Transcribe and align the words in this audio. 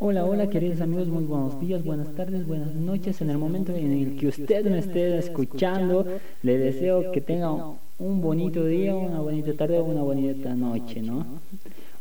Hola, 0.00 0.24
hola 0.24 0.48
queridos 0.48 0.80
amigos, 0.80 1.08
muy 1.08 1.24
buenos 1.24 1.58
días, 1.58 1.84
buenas 1.84 2.14
tardes, 2.14 2.46
buenas 2.46 2.72
noches. 2.72 3.20
En 3.20 3.30
el 3.30 3.38
momento 3.38 3.74
en 3.74 3.90
el 3.90 4.16
que 4.16 4.28
usted 4.28 4.64
me 4.64 4.78
esté 4.78 5.18
escuchando, 5.18 6.06
le 6.44 6.56
deseo 6.56 7.10
que 7.10 7.20
tenga 7.20 7.52
un 7.98 8.20
bonito 8.20 8.64
día, 8.64 8.94
una 8.94 9.18
bonita 9.18 9.54
tarde 9.54 9.80
o 9.80 9.82
una 9.82 10.02
bonita 10.02 10.54
noche, 10.54 11.02
¿no? 11.02 11.26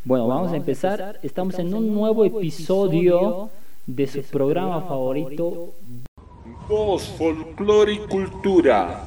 Bueno, 0.05 0.27
vamos 0.27 0.51
a 0.51 0.57
empezar. 0.57 1.19
Estamos 1.23 1.57
en 1.57 1.73
un 1.73 1.91
nuevo 1.91 2.23
episodio 2.23 3.49
de 3.87 4.05
su 4.05 4.21
programa 4.21 4.81
favorito. 4.81 5.73
Voz, 6.69 7.03
folclore 7.17 7.93
y 7.93 7.97
cultura. 7.97 9.05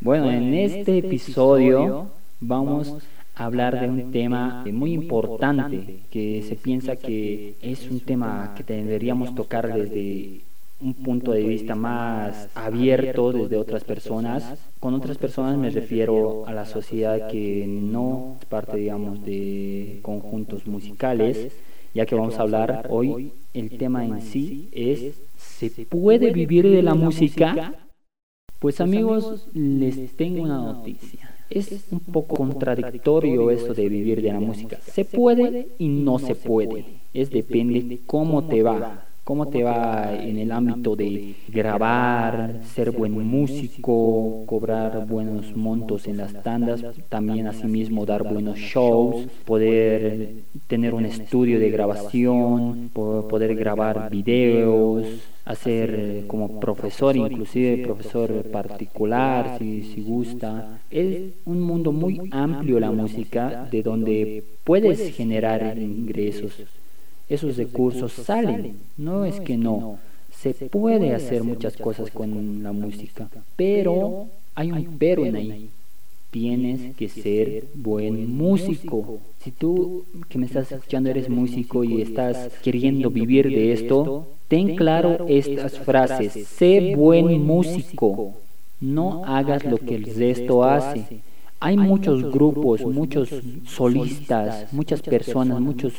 Bueno, 0.00 0.28
en 0.28 0.54
este 0.54 0.98
episodio 0.98 2.08
vamos 2.40 2.96
hablar 3.34 3.80
de 3.80 3.88
un 3.88 4.12
tema 4.12 4.64
muy 4.72 4.92
importante 4.92 6.00
que 6.10 6.42
se 6.48 6.54
piensa 6.54 6.96
que 6.96 7.56
es 7.60 7.90
un 7.90 8.00
tema 8.00 8.54
que 8.56 8.62
deberíamos 8.62 9.34
tocar 9.34 9.72
desde 9.72 10.40
un 10.80 10.94
punto 10.94 11.32
de 11.32 11.42
vista 11.42 11.74
más 11.74 12.48
abierto 12.54 13.32
desde 13.32 13.56
otras 13.56 13.84
personas. 13.84 14.58
Con 14.80 14.94
otras 14.94 15.18
personas 15.18 15.56
me 15.56 15.70
refiero 15.70 16.46
a 16.46 16.52
la 16.52 16.64
sociedad 16.64 17.28
que 17.28 17.66
no 17.66 18.36
es 18.40 18.46
parte, 18.46 18.76
digamos, 18.76 19.24
de 19.24 20.00
conjuntos 20.02 20.66
musicales, 20.66 21.52
ya 21.94 22.06
que 22.06 22.14
vamos 22.14 22.38
a 22.38 22.42
hablar 22.42 22.86
hoy, 22.90 23.32
el 23.52 23.70
tema 23.78 24.04
en 24.04 24.20
sí 24.20 24.68
es, 24.72 25.14
¿se 25.36 25.70
puede 25.86 26.32
vivir 26.32 26.68
de 26.68 26.82
la 26.82 26.94
música? 26.94 27.74
Pues 28.58 28.80
amigos, 28.80 29.46
les 29.54 30.16
tengo 30.16 30.42
una 30.42 30.58
noticia. 30.58 31.33
Es 31.50 31.84
un 31.90 32.00
poco 32.00 32.36
contradictorio 32.36 33.50
eso 33.50 33.74
de 33.74 33.88
vivir 33.88 34.22
de 34.22 34.32
la 34.32 34.40
música. 34.40 34.78
Se 34.80 35.04
puede 35.04 35.68
y 35.78 35.88
no 35.88 36.18
se 36.18 36.34
puede. 36.34 36.84
Es 37.12 37.30
depende 37.30 37.82
de 37.82 38.00
cómo 38.06 38.44
te 38.44 38.62
va. 38.62 39.04
¿Cómo 39.24 39.48
te 39.48 39.62
va 39.62 40.12
en 40.22 40.36
el 40.36 40.52
ámbito 40.52 40.96
de 40.96 41.34
grabar, 41.48 42.60
ser 42.74 42.90
buen 42.90 43.12
músico, 43.26 44.44
cobrar 44.44 45.06
buenos 45.06 45.56
montos 45.56 46.06
en 46.06 46.18
las 46.18 46.42
tandas, 46.42 46.84
también 47.08 47.46
asimismo 47.46 48.04
dar 48.04 48.22
buenos 48.22 48.58
shows, 48.58 49.24
poder 49.46 50.34
tener 50.66 50.92
un 50.92 51.06
estudio 51.06 51.58
de 51.58 51.70
grabación, 51.70 52.90
poder 52.92 53.54
grabar 53.54 54.10
videos, 54.10 55.06
hacer 55.44 55.94
eh, 55.98 56.24
como 56.26 56.58
profesor, 56.58 57.16
inclusive 57.16 57.78
profesor 57.78 58.42
particular, 58.50 59.58
si, 59.58 59.82
si 59.82 60.02
gusta. 60.02 60.80
Es 60.90 61.32
un 61.44 61.60
mundo 61.60 61.92
muy 61.92 62.28
amplio 62.30 62.80
la 62.80 62.90
música, 62.90 63.68
de 63.70 63.82
donde 63.82 64.44
puedes 64.64 65.14
generar 65.14 65.78
ingresos. 65.78 66.52
Esos 67.28 67.56
recursos 67.56 68.12
salen, 68.12 68.76
no 68.96 69.24
es 69.24 69.40
que 69.40 69.56
no. 69.56 69.98
Se 70.30 70.52
puede 70.54 71.14
hacer 71.14 71.42
muchas 71.42 71.76
cosas 71.76 72.10
con 72.10 72.62
la 72.62 72.72
música, 72.72 73.28
pero 73.56 74.26
hay 74.54 74.72
un 74.72 74.98
pero 74.98 75.24
en 75.24 75.36
ahí. 75.36 75.70
Tienes 76.30 76.96
que 76.96 77.08
ser 77.08 77.66
buen 77.74 78.36
músico. 78.36 79.20
Si 79.40 79.52
tú 79.52 80.04
que 80.28 80.36
me 80.36 80.46
estás 80.46 80.72
escuchando 80.72 81.08
eres 81.08 81.28
músico 81.28 81.84
y 81.84 82.02
estás 82.02 82.50
queriendo 82.60 83.08
vivir 83.08 83.48
de 83.48 83.72
esto, 83.72 84.26
Ten 84.48 84.76
claro 84.76 85.26
estas 85.28 85.78
frases. 85.78 86.46
Sé 86.46 86.94
buen 86.96 87.44
músico. 87.44 88.34
No 88.80 89.24
hagas 89.24 89.64
lo 89.64 89.78
que 89.78 89.94
el 89.94 90.04
resto 90.04 90.64
hace. 90.64 91.20
Hay 91.60 91.76
muchos 91.78 92.30
grupos, 92.30 92.82
muchos 92.84 93.30
solistas, 93.66 94.70
muchas 94.72 95.00
personas, 95.00 95.60
muchos, 95.60 95.94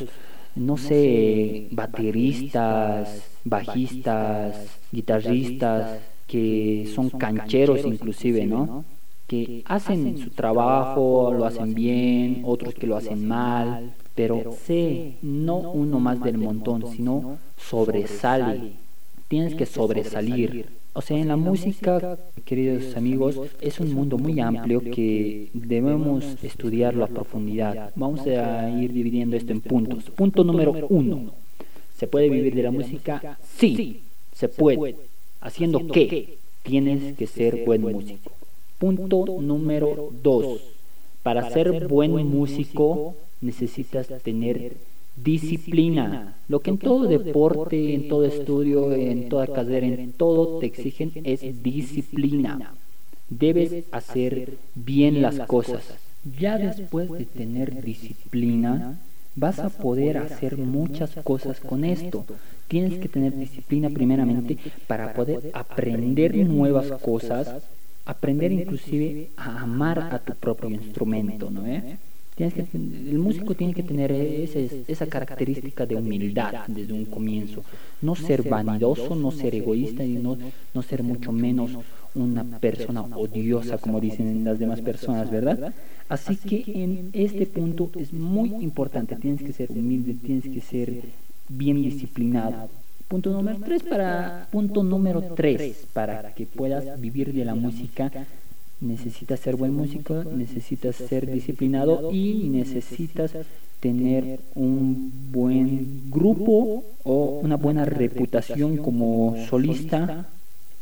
no 0.55 0.77
sé, 0.77 1.67
bateristas, 1.71 3.23
bajistas, 3.43 4.77
guitarristas, 4.91 5.99
que 6.27 6.87
son 6.93 7.09
cancheros 7.09 7.83
inclusive, 7.85 8.45
¿no? 8.45 8.85
Que 9.25 9.63
hacen 9.65 10.19
su 10.19 10.29
trabajo, 10.29 11.33
lo 11.35 11.45
hacen 11.45 11.73
bien, 11.73 12.43
otros 12.45 12.75
que 12.75 12.85
lo 12.85 12.95
hacen 12.95 13.27
mal, 13.27 13.95
pero 14.15 14.55
sé, 14.65 15.17
no 15.21 15.57
uno 15.57 15.99
más 15.99 16.23
del 16.23 16.37
montón, 16.37 16.85
sino 16.91 17.37
sobresale. 17.57 18.71
Tienes 19.27 19.55
que 19.55 19.65
sobresalir. 19.65 20.67
O 20.93 21.01
sea, 21.01 21.17
en 21.17 21.27
la 21.27 21.35
música, 21.35 22.17
queridos 22.45 22.95
amigos, 22.95 23.37
es 23.59 23.81
un 23.81 23.93
mundo 23.93 24.17
muy 24.17 24.39
amplio 24.39 24.79
que 24.79 25.49
debemos 25.53 26.23
estudiarlo 26.41 27.03
a 27.03 27.07
profundidad. 27.07 27.91
Vamos 27.95 28.21
a 28.27 28.69
ir 28.69 28.93
dividiendo 28.93 29.35
esto 29.35 29.51
en 29.51 29.59
puntos. 29.59 30.05
Punto 30.11 30.45
número 30.45 30.87
uno. 30.89 31.33
¿Se 31.97 32.07
puede 32.07 32.29
vivir 32.29 32.55
de 32.55 32.63
la 32.63 32.71
música? 32.71 33.37
Sí, 33.57 34.01
se 34.33 34.47
puede. 34.47 34.95
¿Haciendo 35.41 35.85
qué? 35.87 36.37
Tienes 36.63 37.17
que 37.17 37.27
ser 37.27 37.65
buen 37.65 37.81
músico. 37.81 38.31
Punto 38.77 39.25
número 39.41 40.09
dos. 40.23 40.61
Para 41.23 41.49
ser 41.49 41.87
buen 41.87 42.11
músico 42.29 43.15
necesitas 43.41 44.07
tener 44.23 44.73
disciplina. 45.15 46.35
Lo 46.47 46.59
que 46.59 46.71
en 46.71 46.77
todo 46.77 47.07
deporte, 47.07 47.93
en 47.93 48.07
todo 48.07 48.25
estudio, 48.25 48.91
en 48.93 49.29
toda 49.29 49.47
carrera, 49.47 49.87
en 49.87 50.13
todo 50.13 50.59
te 50.59 50.67
exigen 50.67 51.11
es 51.23 51.41
disciplina. 51.63 52.73
Debes 53.29 53.85
hacer 53.91 54.53
bien 54.75 55.21
las 55.21 55.39
cosas. 55.47 55.95
Ya 56.39 56.57
después 56.57 57.09
de 57.11 57.25
tener 57.25 57.83
disciplina, 57.83 58.99
vas 59.35 59.59
a 59.59 59.69
poder 59.69 60.17
hacer 60.17 60.57
muchas 60.57 61.11
cosas 61.23 61.59
con 61.59 61.83
esto. 61.83 62.25
Tienes 62.67 62.99
que 62.99 63.09
tener 63.09 63.37
disciplina 63.37 63.89
primeramente 63.89 64.57
para 64.87 65.13
poder 65.13 65.51
aprender 65.53 66.35
nuevas 66.35 66.91
cosas, 67.01 67.63
aprender 68.05 68.51
inclusive 68.51 69.29
a 69.37 69.61
amar 69.61 69.99
a 69.99 70.19
tu 70.19 70.33
propio 70.33 70.69
instrumento, 70.69 71.51
¿no? 71.51 71.65
Eh? 71.65 71.97
El 72.37 73.17
músico 73.17 73.55
tiene 73.55 73.73
que 73.73 73.83
tener 73.83 74.11
esa 74.11 75.07
característica 75.07 75.85
de 75.85 75.95
humildad 75.95 76.65
desde 76.67 76.91
un 76.91 77.05
comienzo. 77.05 77.63
No 78.01 78.15
ser 78.15 78.43
vanidoso, 78.43 79.15
no 79.15 79.31
ser 79.31 79.55
egoísta 79.55 80.03
y 80.03 80.13
no, 80.13 80.37
no 80.73 80.81
ser 80.81 81.01
mucho 81.03 81.31
menos 81.31 81.71
una 82.13 82.43
persona 82.59 83.01
odiosa, 83.01 83.77
como 83.77 84.01
dicen 84.01 84.43
las 84.43 84.59
demás 84.59 84.81
personas, 84.81 85.31
¿verdad? 85.31 85.73
Así 86.09 86.35
que 86.35 86.63
en 86.83 87.09
este 87.13 87.45
punto 87.45 87.89
es 87.97 88.11
muy 88.11 88.49
importante. 88.61 89.15
Tienes 89.15 89.41
que 89.41 89.53
ser 89.53 89.71
humilde, 89.71 90.15
tienes 90.21 90.43
que 90.43 90.61
ser 90.61 90.93
bien 91.47 91.81
disciplinado. 91.81 92.69
Punto 93.07 93.31
número 93.31 93.59
tres 93.63 93.83
para 93.83 94.47
punto 94.51 94.83
número 94.83 95.21
tres 95.35 95.85
para 95.93 96.33
que 96.33 96.45
puedas 96.45 96.99
vivir 96.99 97.33
de 97.33 97.45
la 97.45 97.55
música 97.55 98.11
necesitas 98.81 99.39
ser 99.39 99.55
buen 99.55 99.73
músico, 99.73 100.23
necesitas 100.23 100.95
ser 100.95 101.31
disciplinado 101.31 102.11
y 102.11 102.49
necesitas 102.49 103.31
tener 103.79 104.39
un 104.55 105.11
buen 105.31 106.09
grupo 106.09 106.83
o 107.03 107.39
una 107.43 107.55
buena 107.55 107.85
reputación 107.85 108.77
como 108.77 109.35
solista 109.49 110.27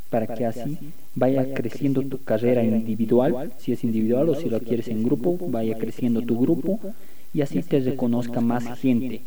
para 0.10 0.28
que 0.28 0.46
así 0.46 0.78
vaya 1.16 1.54
creciendo 1.54 2.02
tu 2.04 2.24
carrera 2.24 2.64
individual, 2.64 3.52
si 3.58 3.72
es 3.72 3.84
individual 3.84 4.30
o 4.30 4.36
si 4.36 4.50
lo 4.50 4.60
quieres 4.60 4.88
en 4.88 5.04
grupo, 5.04 5.38
vaya 5.50 5.78
creciendo 5.78 6.22
tu 6.22 6.40
grupo 6.40 6.80
y 7.34 7.42
así 7.42 7.64
te 7.64 7.80
reconozca 7.80 8.40
más 8.40 8.80
gente. 8.80 9.22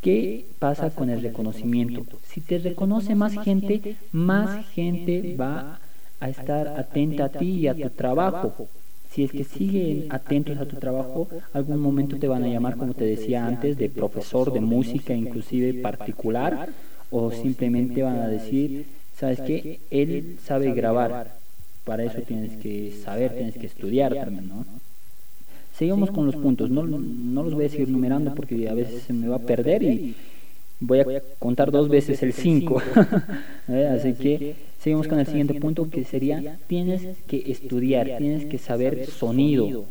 ¿Qué 0.00 0.44
pasa 0.58 0.90
con 0.90 1.10
el 1.10 1.22
reconocimiento? 1.22 2.06
Si 2.24 2.40
te 2.40 2.58
reconoce 2.58 3.14
más 3.14 3.42
gente, 3.42 3.96
más 4.12 4.64
gente 4.68 5.34
va 5.34 5.74
a 5.74 5.87
a 6.20 6.28
estar 6.28 6.68
atenta 6.68 7.26
a 7.26 7.28
ti 7.28 7.60
y 7.60 7.68
a 7.68 7.74
tu 7.74 7.90
trabajo. 7.90 8.68
Si 9.10 9.24
es 9.24 9.32
que 9.32 9.44
siguen 9.44 10.06
atentos 10.10 10.58
a 10.58 10.66
tu 10.66 10.76
trabajo, 10.76 11.28
algún 11.52 11.80
momento 11.80 12.18
te 12.18 12.28
van 12.28 12.44
a 12.44 12.48
llamar, 12.48 12.76
como 12.76 12.94
te 12.94 13.04
decía 13.04 13.46
antes, 13.46 13.78
de 13.78 13.88
profesor 13.88 14.52
de 14.52 14.60
música, 14.60 15.14
inclusive 15.14 15.80
particular, 15.80 16.68
o 17.10 17.30
simplemente 17.30 18.02
van 18.02 18.18
a 18.18 18.28
decir, 18.28 18.86
¿sabes 19.16 19.40
qué? 19.40 19.80
Él 19.90 20.38
sabe 20.44 20.72
grabar. 20.72 21.38
Para 21.84 22.04
eso 22.04 22.20
tienes 22.20 22.58
que 22.58 22.92
saber, 23.02 23.32
tienes 23.32 23.56
que 23.56 23.66
estudiar 23.66 24.14
también, 24.14 24.48
¿no? 24.48 24.66
Seguimos 25.74 26.10
con 26.10 26.26
los 26.26 26.36
puntos, 26.36 26.70
no, 26.70 26.82
no 26.82 27.42
los 27.42 27.54
voy 27.54 27.64
a 27.64 27.68
seguir 27.68 27.88
numerando 27.88 28.34
porque 28.34 28.68
a 28.68 28.74
veces 28.74 29.04
se 29.04 29.12
me 29.12 29.28
va 29.28 29.36
a 29.36 29.38
perder 29.38 29.84
y 29.84 30.14
voy 30.80 31.00
a 31.00 31.22
contar 31.38 31.70
dos 31.70 31.88
veces 31.88 32.22
el 32.22 32.32
5. 32.32 32.82
Así 33.94 34.14
que 34.14 34.56
seguimos 34.78 35.08
con 35.08 35.18
el 35.18 35.26
siguiente 35.26 35.54
punto 35.54 35.90
que 35.90 36.04
sería, 36.04 36.58
tienes 36.66 37.16
que 37.26 37.50
estudiar, 37.50 38.18
tienes 38.18 38.44
que 38.46 38.58
saber 38.58 39.06
sonido. 39.06 39.84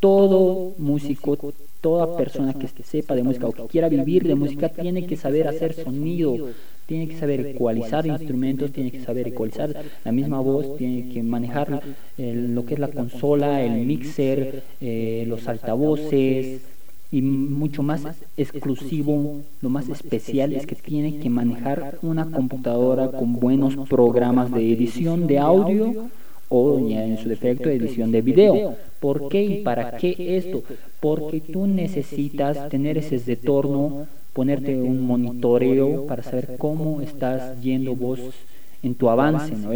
Todo 0.00 0.74
músico, 0.78 1.36
toda 1.80 2.16
persona 2.16 2.54
que 2.54 2.68
sepa 2.84 3.14
de 3.16 3.24
música 3.24 3.48
o 3.48 3.52
que 3.52 3.66
quiera 3.66 3.88
vivir 3.88 4.26
de 4.26 4.34
música 4.36 4.68
tiene 4.68 5.06
que 5.06 5.16
saber 5.16 5.48
hacer 5.48 5.74
sonido, 5.74 6.50
tiene 6.86 7.08
que 7.08 7.18
saber 7.18 7.46
ecualizar 7.46 8.06
instrumentos, 8.06 8.72
tiene 8.72 8.90
que 8.90 9.02
saber 9.02 9.28
ecualizar 9.28 9.74
la 10.04 10.12
misma 10.12 10.40
voz, 10.40 10.76
tiene 10.76 11.12
que 11.12 11.22
manejar 11.22 11.82
lo 12.16 12.64
que 12.64 12.74
es 12.74 12.80
la 12.80 12.88
consola, 12.88 13.62
el 13.64 13.84
mixer, 13.84 14.62
eh, 14.80 15.24
los 15.26 15.46
altavoces, 15.48 16.60
y 17.10 17.22
mucho 17.22 17.82
más 17.82 18.02
exclusivo, 18.36 19.40
lo 19.62 19.70
más 19.70 19.88
especial 19.88 20.52
es 20.52 20.66
que 20.66 20.74
tiene 20.74 21.18
que 21.18 21.30
manejar 21.30 21.98
una 22.02 22.30
computadora 22.30 23.10
con 23.10 23.40
buenos 23.40 23.76
programas 23.88 24.52
de 24.52 24.72
edición 24.72 25.26
de 25.26 25.38
audio 25.38 26.10
o 26.50 26.86
ya 26.86 27.04
en 27.04 27.18
su 27.18 27.28
defecto 27.28 27.70
edición 27.70 28.12
de 28.12 28.22
video. 28.22 28.76
¿Por 29.00 29.28
qué 29.28 29.42
y 29.42 29.62
para 29.62 29.96
qué 29.96 30.36
esto? 30.36 30.62
Porque 31.00 31.40
tú 31.40 31.66
necesitas 31.66 32.68
tener 32.68 32.98
ese 32.98 33.18
retorno, 33.18 34.06
ponerte 34.34 34.76
un 34.76 35.00
monitoreo 35.00 36.06
para 36.06 36.22
saber 36.22 36.56
cómo 36.58 37.00
estás 37.00 37.60
yendo 37.62 37.94
vos 37.96 38.20
en 38.82 38.94
tu 38.94 39.08
avance, 39.08 39.54
¿no? 39.56 39.72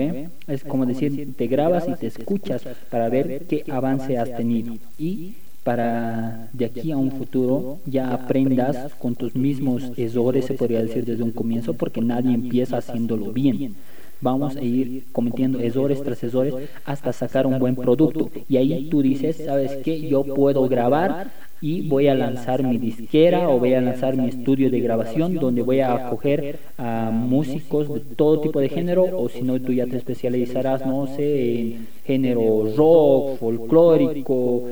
Es 0.46 0.64
como 0.64 0.86
decir, 0.86 1.34
te 1.36 1.46
grabas 1.46 1.88
y 1.88 1.94
te 1.94 2.08
escuchas 2.08 2.62
para 2.90 3.08
ver 3.08 3.44
qué 3.48 3.64
avance 3.70 4.18
has 4.18 4.36
tenido 4.36 4.74
y 4.98 5.34
para 5.64 6.48
de 6.52 6.64
aquí 6.64 6.90
a 6.90 6.96
un 6.96 7.12
futuro 7.12 7.78
ya 7.86 8.12
aprendas 8.12 8.94
con 8.94 9.14
tus 9.14 9.34
mismos 9.36 9.92
errores, 9.96 10.46
se 10.46 10.54
podría 10.54 10.82
decir 10.82 11.04
desde 11.04 11.22
un 11.22 11.30
comienzo, 11.30 11.74
porque 11.74 12.00
nadie 12.00 12.34
empieza 12.34 12.78
haciéndolo 12.78 13.32
bien. 13.32 13.74
Vamos 14.20 14.54
a 14.56 14.62
ir 14.62 15.04
cometiendo 15.10 15.58
errores 15.58 16.00
tras 16.02 16.22
errores 16.22 16.54
hasta 16.84 17.12
sacar 17.12 17.44
un 17.46 17.58
buen 17.58 17.74
producto. 17.74 18.30
Y 18.48 18.56
ahí 18.56 18.88
tú 18.88 19.02
dices, 19.02 19.42
¿sabes 19.44 19.76
qué? 19.84 20.00
Yo 20.00 20.22
puedo 20.22 20.68
grabar 20.68 21.32
y 21.60 21.88
voy 21.88 22.08
a 22.08 22.14
lanzar 22.14 22.62
mi 22.64 22.76
disquera 22.76 23.48
o 23.48 23.58
voy 23.58 23.74
a 23.74 23.80
lanzar 23.80 24.16
mi 24.16 24.28
estudio 24.28 24.68
de 24.68 24.80
grabación 24.80 25.34
donde 25.34 25.62
voy 25.62 25.80
a 25.80 25.94
acoger 25.94 26.58
a 26.76 27.10
músicos 27.12 27.92
de 27.92 28.00
todo 28.00 28.40
tipo 28.40 28.60
de 28.60 28.68
género 28.68 29.04
o 29.16 29.28
si 29.28 29.42
no 29.42 29.60
tú 29.60 29.72
ya 29.72 29.86
te 29.86 29.96
especializarás, 29.96 30.84
no 30.84 31.06
sé, 31.06 31.60
en 31.60 31.88
género 32.04 32.74
rock, 32.76 33.38
folclórico, 33.38 34.70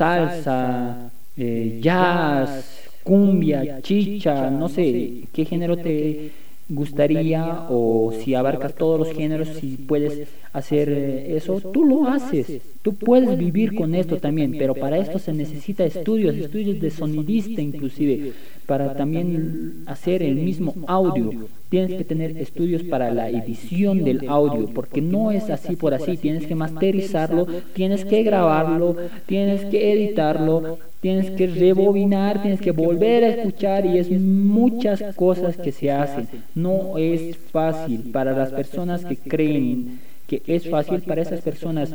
salsa, 0.00 1.10
eh, 1.36 1.78
jazz, 1.82 2.88
cumbia, 3.02 3.82
chicha, 3.82 4.48
no 4.50 4.68
sé, 4.68 5.24
qué 5.30 5.44
género 5.44 5.76
te 5.76 6.32
gustaría 6.70 7.66
o 7.68 8.12
si 8.12 8.34
abarcas 8.34 8.74
todos 8.74 8.98
los 8.98 9.12
géneros, 9.14 9.48
si 9.48 9.76
puedes 9.76 10.28
hacer 10.52 10.88
eso, 10.88 11.60
tú 11.60 11.84
lo 11.84 12.06
haces. 12.08 12.60
Tú 12.82 12.94
puedes 12.94 13.36
vivir 13.36 13.74
con 13.74 13.94
esto 13.94 14.16
también, 14.16 14.52
pero 14.56 14.74
para 14.74 14.98
esto 14.98 15.18
se 15.18 15.32
necesita 15.32 15.84
estudios, 15.84 16.34
estudios 16.36 16.80
de 16.80 16.90
sonidista 16.90 17.60
inclusive, 17.60 18.32
para 18.66 18.94
también 18.94 19.82
hacer 19.86 20.22
el 20.22 20.36
mismo 20.36 20.74
audio. 20.86 21.30
Tienes 21.68 21.96
que 21.96 22.04
tener 22.04 22.36
estudios 22.38 22.82
para 22.82 23.12
la 23.12 23.28
edición 23.28 24.02
del 24.02 24.28
audio, 24.28 24.66
porque 24.74 25.00
no 25.00 25.30
es 25.30 25.50
así 25.50 25.76
por 25.76 25.94
así, 25.94 26.16
tienes 26.16 26.46
que 26.46 26.54
masterizarlo, 26.54 27.46
tienes 27.74 28.04
que 28.04 28.22
grabarlo, 28.22 28.96
tienes 29.26 29.64
que 29.66 29.92
editarlo, 29.92 30.78
tienes 31.00 31.30
que 31.30 31.46
rebobinar, 31.46 32.42
tienes 32.42 32.60
que 32.60 32.72
volver 32.72 33.24
a 33.24 33.28
escuchar 33.28 33.86
y 33.86 33.98
es 33.98 34.10
muchas 34.10 35.02
cosas 35.16 35.56
que 35.56 35.72
se 35.72 35.90
hacen. 35.90 36.28
No 36.54 36.98
es 36.98 37.36
fácil 37.36 38.10
para 38.12 38.32
las 38.32 38.50
personas 38.50 39.04
que 39.04 39.16
creen 39.16 40.00
que 40.26 40.42
es 40.46 40.70
fácil 40.70 41.00
para 41.02 41.22
esas 41.22 41.40
personas 41.40 41.92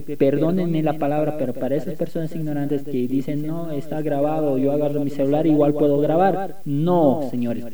perdónenme 0.00 0.82
la 0.82 0.98
palabra, 0.98 1.36
pero 1.38 1.52
para 1.52 1.76
esas 1.76 1.94
personas 1.94 2.34
ignorantes 2.34 2.82
que 2.82 3.06
dicen, 3.06 3.46
no, 3.46 3.70
está 3.72 4.00
grabado, 4.00 4.56
yo 4.58 4.72
agarro 4.72 5.04
mi 5.04 5.10
celular, 5.10 5.46
igual 5.46 5.74
puedo 5.74 5.98
grabar. 5.98 6.60
No, 6.64 7.28
señores, 7.30 7.64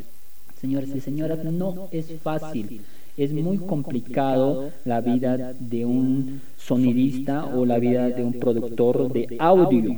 señores 0.60 0.90
y 0.94 1.00
señoras, 1.00 1.44
no 1.44 1.88
es 1.92 2.12
fácil. 2.22 2.80
Es 3.16 3.32
muy 3.32 3.58
complicado 3.58 4.70
la 4.84 5.00
vida 5.00 5.52
de 5.58 5.84
un 5.84 6.40
sonidista 6.56 7.46
o 7.46 7.64
la 7.64 7.78
vida 7.78 8.08
de 8.08 8.22
un 8.22 8.32
productor 8.34 9.12
de 9.12 9.36
audio. 9.38 9.96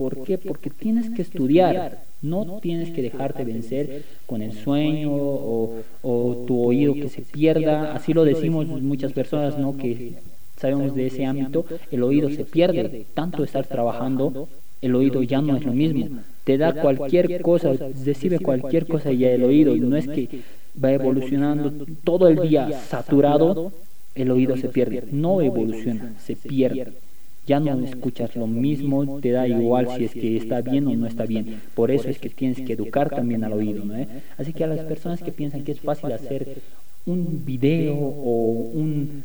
¿Por 0.00 0.24
qué? 0.24 0.38
Porque 0.38 0.70
tienes 0.70 1.10
que 1.10 1.20
estudiar, 1.20 1.98
no 2.22 2.58
tienes 2.62 2.90
que 2.90 3.02
dejarte 3.02 3.44
vencer 3.44 4.02
con 4.24 4.40
el 4.40 4.54
sueño 4.54 5.12
o, 5.12 5.82
o, 6.00 6.44
tu 6.46 6.58
oído 6.64 6.94
que 6.94 7.10
se 7.10 7.20
pierda. 7.20 7.92
Así 7.94 8.14
lo 8.14 8.24
decimos 8.24 8.66
muchas 8.66 9.12
personas, 9.12 9.58
¿no? 9.58 9.76
Que 9.76 10.14
sabemos 10.56 10.94
de 10.94 11.08
ese 11.08 11.26
ámbito, 11.26 11.66
el 11.90 12.02
oído 12.02 12.30
se 12.30 12.46
pierde. 12.46 13.04
Tanto 13.12 13.44
estar 13.44 13.66
trabajando, 13.66 14.48
el 14.80 14.94
oído 14.94 15.22
ya 15.22 15.42
no 15.42 15.54
es 15.54 15.66
lo 15.66 15.74
mismo. 15.74 16.08
Te 16.44 16.56
da 16.56 16.72
cualquier 16.80 17.42
cosa, 17.42 17.74
recibe 18.02 18.38
cualquier 18.38 18.86
cosa 18.86 19.12
ya 19.12 19.30
el 19.32 19.44
oído. 19.44 19.76
No 19.76 19.96
es 19.96 20.08
que 20.08 20.40
va 20.82 20.92
evolucionando 20.92 21.84
todo 22.04 22.26
el 22.28 22.48
día 22.48 22.72
saturado, 22.72 23.70
el 24.14 24.30
oído 24.30 24.56
se 24.56 24.68
pierde. 24.68 25.04
No 25.12 25.42
evoluciona, 25.42 26.14
se 26.24 26.36
pierde 26.36 27.09
ya 27.46 27.60
no 27.60 27.84
escuchas 27.84 28.36
lo 28.36 28.46
mismo, 28.46 29.20
te 29.20 29.30
da 29.30 29.48
igual 29.48 29.88
si 29.96 30.04
es 30.04 30.12
que 30.12 30.36
está 30.36 30.60
bien 30.60 30.86
o 30.86 30.94
no 30.94 31.06
está 31.06 31.26
bien. 31.26 31.60
Por 31.74 31.90
eso 31.90 32.08
es 32.08 32.18
que 32.18 32.30
tienes 32.30 32.60
que 32.60 32.74
educar 32.74 33.10
también 33.10 33.44
al 33.44 33.52
oído. 33.52 33.84
¿no? 33.84 33.94
Así 34.38 34.52
que 34.52 34.64
a 34.64 34.68
las 34.68 34.80
personas 34.80 35.22
que 35.22 35.32
piensan 35.32 35.64
que 35.64 35.72
es 35.72 35.80
fácil 35.80 36.12
hacer 36.12 36.58
un 37.06 37.44
video 37.44 37.96
o 37.96 38.70
un 38.72 39.24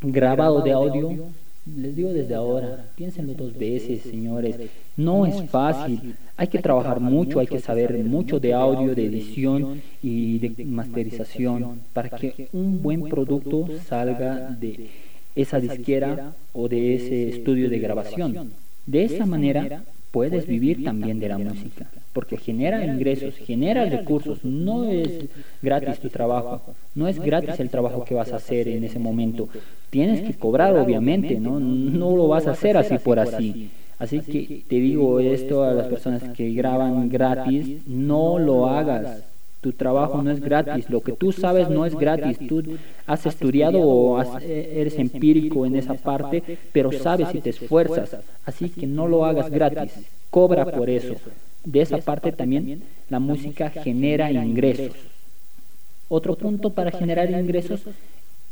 grabado 0.00 0.60
de 0.62 0.72
audio, 0.72 1.30
les 1.76 1.96
digo 1.96 2.12
desde 2.12 2.34
ahora, 2.34 2.86
piénsenlo 2.96 3.34
dos 3.34 3.56
veces, 3.56 4.02
señores. 4.02 4.56
No 4.96 5.26
es 5.26 5.48
fácil. 5.50 6.14
Hay 6.36 6.48
que 6.48 6.60
trabajar 6.60 7.00
mucho, 7.00 7.40
hay 7.40 7.46
que 7.46 7.60
saber 7.60 7.92
mucho 8.04 8.40
de 8.40 8.54
audio, 8.54 8.94
de 8.94 9.06
edición 9.06 9.82
y 10.02 10.38
de 10.38 10.64
masterización 10.64 11.80
para 11.92 12.10
que 12.10 12.48
un 12.52 12.80
buen 12.82 13.02
producto 13.02 13.66
salga 13.86 14.50
de 14.58 14.88
esa 15.34 15.60
disquera 15.60 16.34
o 16.52 16.68
de 16.68 16.94
ese 16.94 17.28
estudio 17.28 17.68
de 17.68 17.78
grabación. 17.78 18.52
De 18.86 19.04
esa 19.04 19.26
manera 19.26 19.82
puedes 20.10 20.46
vivir 20.46 20.82
también 20.84 21.20
de 21.20 21.28
la 21.28 21.38
música, 21.38 21.86
porque 22.12 22.36
genera 22.36 22.84
ingresos, 22.84 23.34
genera 23.36 23.84
recursos, 23.84 24.44
no 24.44 24.84
es 24.84 25.26
gratis 25.62 25.98
tu 25.98 26.08
trabajo, 26.08 26.62
no 26.94 27.06
es 27.06 27.20
gratis 27.20 27.60
el 27.60 27.70
trabajo 27.70 28.04
que 28.04 28.14
vas 28.14 28.32
a 28.32 28.36
hacer 28.36 28.68
en 28.68 28.84
ese 28.84 28.98
momento. 28.98 29.48
Tienes 29.90 30.22
que 30.22 30.34
cobrar, 30.34 30.76
obviamente, 30.76 31.38
¿no? 31.38 31.60
No 31.60 32.16
lo 32.16 32.28
vas 32.28 32.46
a 32.46 32.52
hacer 32.52 32.76
así 32.76 32.96
por 32.98 33.18
así. 33.18 33.70
Así 33.98 34.20
que 34.20 34.62
te 34.68 34.76
digo 34.76 35.18
esto 35.18 35.64
a 35.64 35.74
las 35.74 35.88
personas 35.88 36.22
que 36.34 36.52
graban 36.52 37.08
gratis, 37.08 37.86
no 37.86 38.38
lo 38.38 38.66
hagas. 38.66 39.24
Tu 39.60 39.72
trabajo 39.72 40.22
no 40.22 40.30
es 40.30 40.40
gratis, 40.40 40.88
lo 40.88 41.00
que 41.00 41.12
tú 41.12 41.32
sabes 41.32 41.68
no 41.68 41.84
es 41.84 41.96
gratis. 41.96 42.38
Tú 42.46 42.62
has 43.06 43.26
estudiado 43.26 43.80
o 43.80 44.38
eh, 44.40 44.74
eres 44.76 44.98
empírico 44.98 45.66
en 45.66 45.74
esa 45.74 45.94
parte, 45.94 46.58
pero 46.72 46.92
sabes 46.92 47.28
si 47.30 47.40
te 47.40 47.50
esfuerzas. 47.50 48.16
Así 48.44 48.68
que 48.68 48.86
no 48.86 49.08
lo 49.08 49.24
hagas 49.24 49.50
gratis, 49.50 49.92
cobra 50.30 50.64
por 50.64 50.88
eso. 50.88 51.16
De 51.64 51.82
esa 51.82 51.98
parte 51.98 52.30
también 52.30 52.82
la 53.08 53.18
música 53.18 53.70
genera 53.70 54.30
ingresos. 54.30 54.96
Otro 56.08 56.36
punto 56.36 56.70
para 56.70 56.90
generar 56.90 57.30
ingresos, 57.30 57.80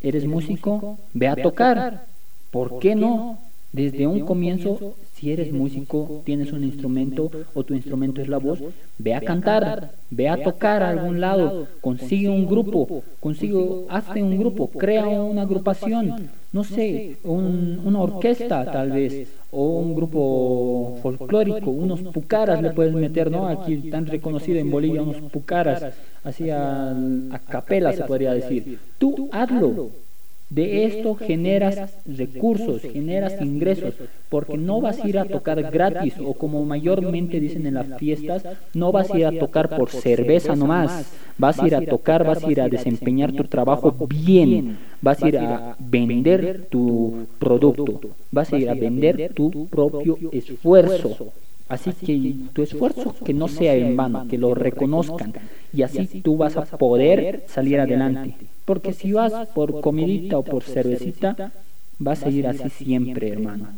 eres 0.03 0.27
músico, 0.27 0.99
ve 1.15 1.29
a 1.29 1.37
tocar. 1.37 2.05
¿Por 2.51 2.79
qué 2.81 2.95
no? 2.95 3.39
Desde 3.77 4.07
un 4.07 4.21
comienzo 4.21 4.95
si 5.17 5.33
eres 5.33 5.53
músico, 5.53 6.23
tienes 6.25 6.51
un 6.53 6.65
instrumento 6.65 7.31
o 7.55 7.63
tu 7.63 7.75
instrumento 7.75 8.23
es 8.23 8.29
la 8.29 8.39
voz, 8.39 8.59
ve 8.97 9.15
a 9.15 9.21
cantar, 9.21 9.93
ve 10.11 10.29
a 10.31 10.43
tocar 10.43 10.83
a 10.83 10.91
algún 10.91 11.21
lado, 11.21 11.67
consigue 11.83 12.31
un 12.31 12.47
grupo, 12.47 13.03
consigue, 13.21 13.85
hazte 13.91 14.23
un 14.23 14.39
grupo, 14.39 14.69
crea 14.69 15.07
una 15.23 15.43
agrupación, 15.43 16.31
no 16.53 16.65
sé, 16.65 17.17
una 17.25 18.01
orquesta 18.01 18.65
tal 18.71 18.93
vez, 18.93 19.29
o 19.51 19.79
un 19.79 19.95
grupo 19.95 20.99
folclórico, 21.03 21.71
unos 21.71 22.01
pucaras 22.01 22.63
le 22.63 22.71
puedes 22.71 22.95
meter, 22.95 23.31
¿no? 23.31 23.47
Aquí 23.47 23.91
tan 23.91 24.07
reconocido 24.07 24.59
en 24.59 24.71
Bolivia, 24.71 25.03
unos 25.03 25.21
pucaras, 25.31 25.95
así 26.25 26.49
a, 26.49 26.91
a 26.93 27.39
capela 27.39 27.93
se 27.93 28.05
podría 28.05 28.33
decir. 28.33 28.79
Tú 28.99 29.29
hazlo 29.33 30.06
de 30.49 30.85
esto 30.85 31.17
generas 31.17 31.93
recursos, 32.07 32.83
generas 32.83 33.41
ingresos, 33.41 33.95
porque 34.29 34.57
no 34.57 34.81
vas 34.81 35.01
a 35.01 35.09
ir 35.09 35.19
a 35.19 35.25
tocar 35.25 35.61
gratis 35.71 36.15
o 36.25 36.35
como 36.35 36.65
mayormente 36.65 37.41
dicen 37.41 37.67
en 37.67 37.75
las 37.75 37.99
fiestas, 37.99 38.45
no 38.73 38.93
vas 38.93 39.11
a 39.11 39.19
ir 39.19 39.27
a 39.27 39.39
tocar 39.39 39.77
por 39.77 39.91
cerveza 39.91 40.55
nomás, 40.55 41.13
vas 41.37 41.59
a 41.59 41.67
ir 41.67 41.75
a 41.75 41.85
tocar, 41.85 42.25
vas 42.25 42.45
a 42.45 42.51
ir 42.51 42.61
a 42.61 42.69
desempeñar 42.69 43.33
tu 43.33 43.45
trabajo 43.45 43.95
bien, 44.09 44.79
vas 45.03 45.23
a 45.23 45.29
ir 45.29 45.37
a 45.39 45.77
vender 45.81 46.69
tu 46.71 47.27
producto, 47.39 48.01
vas 48.31 48.53
a 48.53 48.59
ir 48.59 48.71
a 48.71 48.75
vender 48.75 49.33
tu 49.35 49.67
propio 49.67 50.17
esfuerzo. 50.31 51.33
Así 51.69 51.91
que 51.93 52.35
tu 52.53 52.63
esfuerzo 52.63 53.13
que 53.25 53.35
no 53.35 53.49
sea 53.49 53.75
en 53.75 53.97
vano, 53.97 54.29
que 54.29 54.39
lo 54.39 54.55
reconozcan 54.55 55.33
y 55.73 55.83
así 55.83 56.21
tú 56.23 56.37
vas 56.37 56.57
a 56.57 56.65
poder 56.79 57.43
salir 57.49 57.81
adelante. 57.81 58.37
Porque 58.67 58.93
si 58.93 59.13
vas 59.13 59.49
por 59.55 59.81
comidita 59.81 60.37
o 60.39 60.45
por 60.45 60.63
cervecita, 60.63 61.53
vas 61.99 62.25
a 62.25 62.29
ir 62.29 62.47
así 62.47 62.69
siempre, 62.69 63.29
hermano. 63.31 63.69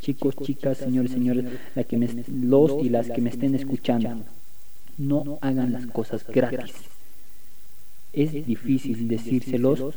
Chicos, 0.00 0.34
chicas, 0.42 0.78
señores, 0.78 1.12
señores, 1.12 1.44
la 1.74 1.84
que 1.84 1.96
me, 1.96 2.08
los 2.28 2.84
y 2.84 2.88
las 2.88 3.08
que 3.08 3.20
me 3.20 3.30
estén 3.30 3.54
escuchando, 3.54 4.24
no 4.98 5.38
hagan 5.40 5.72
las 5.72 5.86
cosas 5.86 6.26
gratis. 6.26 6.74
Es 8.12 8.32
difícil 8.32 9.06
decírselos, 9.06 9.94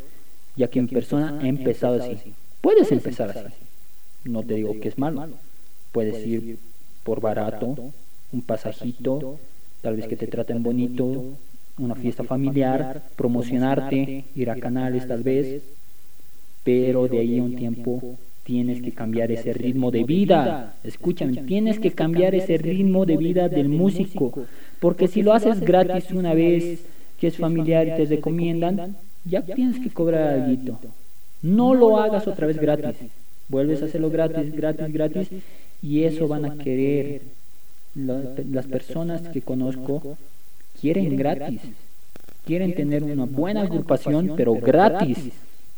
ya 0.56 0.68
que 0.68 0.80
en 0.80 0.88
persona 0.88 1.40
he 1.44 1.48
empezado 1.48 2.02
así. 2.02 2.34
Puedes 2.62 2.92
empezar 2.92 3.32
así. 3.32 3.54
No 4.26 4.44
te 4.44 4.56
digo 4.56 4.80
que 4.80 4.90
es 4.90 4.98
malo. 5.00 5.28
Puedes 5.92 6.26
ir 6.26 6.60
por 7.04 7.20
barato, 7.20 7.76
un 8.32 8.42
pasajito, 8.44 9.40
tal 9.82 9.96
vez 9.96 10.08
que 10.08 10.18
te 10.18 10.28
traten 10.28 10.62
bonito, 10.62 11.36
una 11.78 11.96
fiesta 11.96 12.24
familiar, 12.24 13.04
promocionarte, 13.16 14.26
ir 14.36 14.50
a 14.50 14.56
canales 14.56 15.08
tal 15.08 15.24
vez, 15.24 15.64
pero 16.64 17.08
de 17.08 17.20
ahí 17.20 17.40
a 17.40 17.44
un 17.44 17.56
tiempo 17.56 18.18
tienes 18.44 18.82
que 18.82 18.92
cambiar 18.92 19.32
ese 19.32 19.54
ritmo 19.54 19.92
de 19.92 20.04
vida. 20.04 20.74
Escúchame, 20.84 21.44
tienes 21.44 21.80
que 21.80 21.92
cambiar 21.92 22.36
ese 22.36 22.58
ritmo 22.58 23.06
de 23.06 23.18
vida 23.18 23.50
del 23.50 23.70
músico, 23.70 24.46
porque 24.80 25.08
si 25.08 25.22
lo 25.22 25.34
haces 25.34 25.60
gratis 25.62 26.12
una 26.12 26.34
vez, 26.34 26.82
que 27.20 27.28
es 27.28 27.38
familiar 27.38 27.88
y 27.88 27.96
te 27.96 28.06
recomiendan, 28.06 28.96
ya 29.26 29.42
tienes 29.42 29.80
que 29.80 29.90
cobrar 29.90 30.40
algo. 30.40 30.80
No 31.42 31.74
lo 31.74 31.98
hagas 31.98 32.28
otra 32.28 32.48
vez 32.48 32.60
gratis. 32.60 32.96
Vuelves 33.48 33.82
a 33.82 33.86
hacerlo 33.86 34.10
gratis, 34.10 34.56
gratis, 34.56 34.94
gratis, 34.94 35.30
y 35.82 36.04
eso 36.04 36.28
van 36.28 36.46
a 36.46 36.58
querer. 36.58 37.22
Las 37.96 38.68
personas 38.68 39.22
que 39.30 39.42
conozco 39.42 40.18
quieren 40.82 41.16
gratis, 41.16 41.62
quieren 42.46 42.74
tener 42.74 43.04
una 43.04 43.26
buena 43.26 43.62
agrupación, 43.62 44.34
pero 44.36 44.56
gratis. 44.56 45.30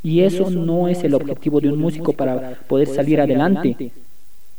Y 0.02 0.20
eso 0.20 0.50
no 0.50 0.88
es 0.88 1.02
el 1.04 1.14
objetivo 1.14 1.60
de 1.60 1.72
un 1.72 1.78
músico 1.78 2.12
para 2.12 2.58
poder 2.66 2.88
salir 2.88 3.20
adelante. 3.20 3.92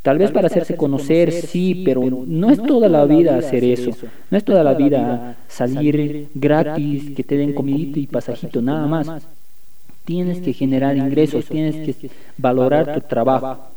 Tal 0.02 0.18
vez 0.18 0.30
para 0.30 0.46
hacerse 0.46 0.76
conocer, 0.76 1.32
sí, 1.32 1.82
pero 1.84 2.00
no 2.26 2.50
es 2.50 2.62
toda 2.62 2.88
la 2.88 3.04
vida 3.04 3.36
hacer 3.36 3.64
eso. 3.64 3.90
No 4.30 4.38
es 4.38 4.44
toda 4.44 4.62
la 4.62 4.74
vida 4.74 5.36
salir 5.48 6.28
gratis, 6.34 7.10
que 7.14 7.24
te 7.24 7.36
den 7.36 7.54
comidito 7.54 7.98
y 7.98 8.06
pasajito, 8.06 8.62
nada 8.62 8.86
más. 8.86 9.26
Tienes 10.04 10.40
que 10.40 10.52
generar 10.52 10.96
ingresos, 10.96 11.46
tienes 11.46 11.74
que 11.74 12.10
valorar 12.38 12.94
tu 12.94 13.00
trabajo. 13.00 13.75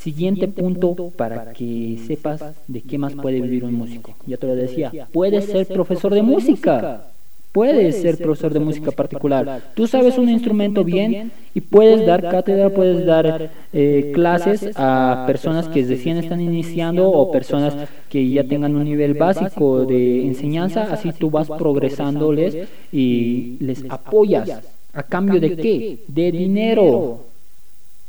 Siguiente 0.00 0.48
punto 0.48 1.12
para 1.14 1.52
que 1.52 1.98
sepas 2.06 2.42
de 2.66 2.80
qué 2.80 2.96
más 2.96 3.14
puede 3.14 3.38
vivir 3.42 3.64
un 3.64 3.74
músico. 3.74 4.16
Ya 4.26 4.38
te 4.38 4.46
lo 4.46 4.56
decía, 4.56 4.90
puedes 5.12 5.44
ser 5.44 5.66
profesor 5.66 6.14
de 6.14 6.22
música. 6.22 7.04
Puedes 7.52 8.00
ser 8.00 8.16
profesor 8.16 8.54
de 8.54 8.60
música 8.60 8.92
particular. 8.92 9.60
Tú 9.74 9.88
sabes 9.88 10.16
un 10.16 10.28
instrumento 10.28 10.84
bien 10.84 11.32
y 11.52 11.60
puedes 11.60 12.06
dar 12.06 12.22
cátedra, 12.22 12.70
puedes 12.70 13.04
dar 13.04 13.50
eh, 13.72 14.12
clases 14.14 14.70
a 14.76 15.24
personas 15.26 15.68
que 15.68 15.84
recién 15.84 16.16
están 16.16 16.40
iniciando 16.40 17.10
o 17.10 17.30
personas 17.32 17.76
que 18.08 18.26
ya 18.30 18.44
tengan 18.44 18.76
un 18.76 18.84
nivel 18.84 19.14
básico 19.14 19.84
de 19.84 20.26
enseñanza. 20.26 20.84
Así 20.92 21.12
tú 21.12 21.28
vas 21.28 21.48
progresándoles 21.48 22.68
y 22.90 23.56
les 23.60 23.84
apoyas. 23.90 24.62
¿A 24.94 25.02
cambio 25.02 25.40
de 25.40 25.56
qué? 25.56 25.98
De 26.06 26.32
dinero. 26.32 27.24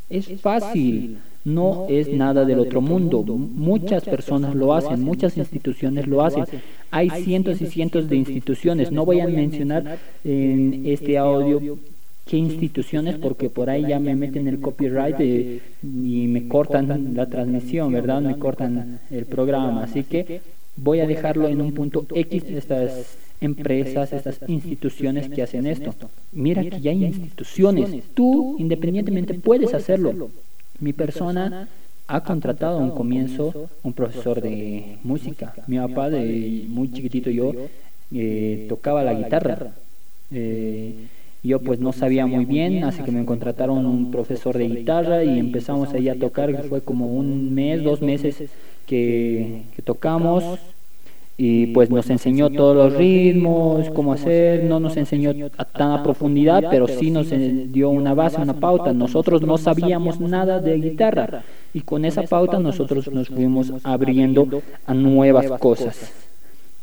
Es 0.08 0.40
fácil 0.40 1.18
no 1.44 1.88
es 1.90 2.08
nada 2.10 2.46
del 2.46 2.60
otro 2.60 2.82
mundo. 2.82 3.24
Muchas 3.24 4.04
personas 4.04 4.56
lo 4.56 4.74
hacen, 4.74 5.04
muchas 5.04 5.38
instituciones 5.38 6.08
lo 6.08 6.24
hacen. 6.24 6.46
Hay 6.92 7.10
cientos 7.10 7.62
y 7.62 7.68
cientos 7.68 8.10
de 8.10 8.16
instituciones. 8.18 8.92
No 8.92 9.06
voy 9.06 9.22
a 9.22 9.28
mencionar 9.28 9.98
en 10.24 10.84
este 10.86 11.18
audio 11.18 11.80
qué 12.26 12.38
instituciones 12.38 13.16
porque 13.18 13.50
por 13.50 13.70
ahí 13.70 13.86
ya 13.88 14.00
me 14.00 14.16
meten 14.16 14.48
el 14.48 14.60
copyright 14.60 15.20
y 15.20 16.28
me 16.28 16.48
cortan 16.48 17.14
la 17.16 17.28
transmisión, 17.28 17.92
¿verdad? 17.92 18.22
Me 18.22 18.38
cortan 18.38 19.00
el 19.10 19.26
programa. 19.26 19.84
Así 19.84 20.04
que 20.04 20.42
voy 20.76 21.00
a 21.00 21.08
dejarlo 21.08 21.48
en 21.48 21.62
un 21.62 21.74
punto 21.74 22.06
X 22.14 22.44
estas 22.50 23.18
empresas, 23.42 24.14
estas 24.14 24.38
instituciones 24.48 25.28
que 25.30 25.42
hacen 25.42 25.66
esto. 25.66 25.94
Mira 26.32 26.64
que 26.64 26.80
ya 26.80 26.92
hay 26.92 27.06
instituciones. 27.06 28.04
Tú 28.14 28.56
independientemente 28.60 29.34
puedes 29.34 29.74
hacerlo. 29.74 30.30
Mi 30.82 30.94
persona 30.94 31.70
ha 32.08 32.22
contratado 32.22 32.80
a 32.80 32.82
un 32.82 32.92
comienzo 32.92 33.70
un 33.84 33.94
profesor 33.94 34.42
de 34.42 34.98
música. 35.04 35.54
Mi 35.68 35.78
papá, 35.78 36.10
de 36.10 36.66
muy 36.68 36.92
chiquitito 36.92 37.30
yo, 37.30 37.54
eh, 38.12 38.66
tocaba 38.68 39.04
la 39.04 39.14
guitarra. 39.14 39.72
Eh, 40.32 40.94
yo 41.44 41.60
pues 41.60 41.80
no 41.80 41.94
sabía 41.94 42.26
muy 42.26 42.46
bien, 42.46 42.84
así 42.84 43.04
que 43.04 43.12
me 43.12 43.26
contrataron 43.26 43.86
un 43.86 44.12
profesor 44.12 44.58
de 44.58 44.68
guitarra 44.68 45.24
y 45.24 45.40
empezamos 45.40 45.94
ahí 45.94 46.10
a 46.10 46.20
tocar, 46.20 46.64
fue 46.68 46.82
como 46.82 47.08
un 47.08 47.54
mes, 47.54 47.84
dos 47.84 48.02
meses 48.02 48.50
que, 48.86 49.64
que 49.76 49.82
tocamos 49.82 50.60
y 51.44 51.66
pues 51.66 51.90
nos 51.90 52.08
enseñó 52.12 52.52
todos 52.52 52.76
los 52.76 52.94
ritmos, 52.94 53.90
cómo 53.90 54.14
hacer, 54.14 54.64
no 54.66 54.80
nos 54.80 54.96
enseñó 54.96 55.34
a 55.58 55.66
tan 55.66 55.92
a 55.92 56.04
profundidad, 56.04 56.66
pero 56.70 56.88
sí 56.88 57.10
nos 57.10 57.32
dio 57.32 57.90
una 57.90 58.14
base, 58.14 58.40
una 58.40 58.54
pauta. 58.54 58.94
Nosotros 58.94 59.42
no 59.42 59.58
sabíamos 59.58 60.20
nada 60.20 60.60
de 60.60 60.78
guitarra. 60.78 61.44
y 61.74 61.82
con 61.82 62.06
esa 62.06 62.22
pauta 62.22 62.60
nosotros 62.60 63.12
nos 63.12 63.30
fuimos 63.30 63.74
abriendo 63.84 64.62
a 64.86 64.94
nuevas 64.94 65.48
cosas. 65.60 66.14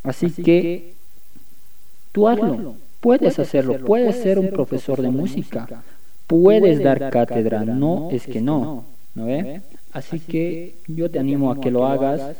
Así 0.02 0.28
que 0.32 0.94
tú 2.10 2.26
hazlo, 2.26 2.74
puedes 3.00 3.38
hacerlo, 3.38 3.78
puedes 3.86 4.16
ser 4.16 4.40
un 4.40 4.48
profesor 4.48 5.00
de 5.00 5.10
música, 5.10 5.68
puedes 6.26 6.82
dar 6.82 7.10
cátedra, 7.10 7.64
no 7.64 8.08
es 8.10 8.26
que 8.26 8.40
no, 8.40 8.86
¿no. 9.14 9.24
Ve? 9.24 9.60
Así 9.92 10.18
que 10.18 10.74
yo 10.88 11.08
te 11.08 11.20
animo 11.20 11.52
a 11.52 11.60
que 11.60 11.70
lo 11.70 11.86
hagas 11.86 12.36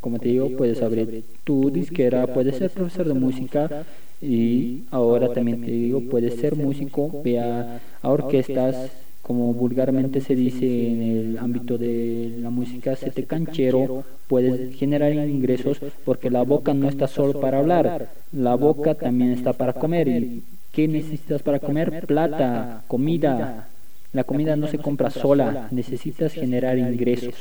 como 0.00 0.18
te 0.18 0.28
digo, 0.28 0.50
puedes 0.56 0.82
abrir 0.82 1.24
tu 1.44 1.70
disquera, 1.70 2.26
puedes 2.26 2.56
ser 2.56 2.70
profesor 2.70 3.06
de 3.06 3.14
música 3.14 3.84
y 4.22 4.84
ahora 4.90 5.32
también 5.32 5.62
te 5.62 5.70
digo, 5.70 6.00
puedes 6.10 6.34
ser 6.40 6.56
músico, 6.56 7.22
ve 7.22 7.38
a, 7.38 7.80
orquestas, 8.02 8.90
como 9.22 9.52
vulgarmente 9.52 10.20
se 10.20 10.34
dice 10.34 10.66
en 10.88 11.02
el 11.02 11.38
ámbito 11.38 11.78
de 11.78 12.36
la 12.40 12.50
música, 12.50 12.96
sete 12.96 13.24
canchero, 13.24 14.04
puedes 14.26 14.74
generar 14.74 15.12
ingresos 15.12 15.80
porque 16.04 16.30
la 16.30 16.42
boca 16.42 16.74
no 16.74 16.88
está 16.88 17.06
solo 17.06 17.40
para 17.40 17.58
hablar, 17.58 18.08
la 18.32 18.54
boca 18.56 18.94
también 18.94 19.32
está 19.32 19.52
para 19.52 19.74
comer. 19.74 20.08
¿Y 20.08 20.42
qué 20.72 20.88
necesitas 20.88 21.42
para 21.42 21.60
comer? 21.60 22.06
Plata, 22.06 22.82
comida. 22.88 23.68
La 24.12 24.24
comida 24.24 24.56
no 24.56 24.66
se 24.66 24.78
compra 24.78 25.10
sola, 25.10 25.68
necesitas 25.70 26.32
generar 26.32 26.76
ingresos. 26.78 27.34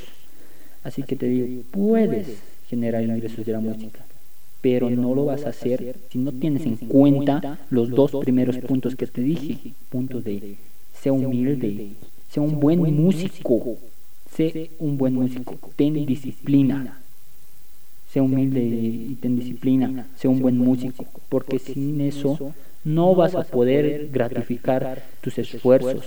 Así 0.83 1.03
que 1.03 1.15
te 1.15 1.27
digo, 1.27 1.63
puedes 1.71 2.41
generar 2.69 3.03
ingresos 3.03 3.45
de 3.45 3.51
la 3.51 3.59
música, 3.59 4.05
pero 4.61 4.89
no 4.89 5.13
lo 5.15 5.25
vas 5.25 5.45
a 5.45 5.49
hacer 5.49 5.95
si 6.09 6.19
no 6.19 6.31
tienes 6.31 6.65
en 6.65 6.77
cuenta 6.77 7.59
los 7.69 7.89
dos 7.89 8.11
primeros 8.21 8.57
puntos 8.57 8.95
que 8.95 9.07
te 9.07 9.21
dije. 9.21 9.73
Punto 9.89 10.21
de, 10.21 10.55
sé 10.93 11.11
humilde, 11.11 11.91
sé 12.29 12.39
un 12.39 12.59
buen 12.59 12.79
músico, 12.95 13.77
sé 14.35 14.71
un 14.79 14.97
buen 14.97 15.13
músico, 15.15 15.57
ten 15.75 16.05
disciplina. 16.05 16.99
Sé 18.11 18.19
humilde 18.21 18.59
y 18.59 19.15
ten 19.21 19.35
disciplina, 19.35 20.07
sé 20.17 20.27
un 20.27 20.39
buen 20.39 20.57
músico, 20.57 21.05
porque 21.29 21.59
sin 21.59 22.01
eso 22.01 22.53
no 22.83 23.13
vas 23.13 23.35
a 23.35 23.43
poder 23.43 24.09
gratificar 24.11 25.03
tus 25.21 25.37
esfuerzos, 25.37 26.05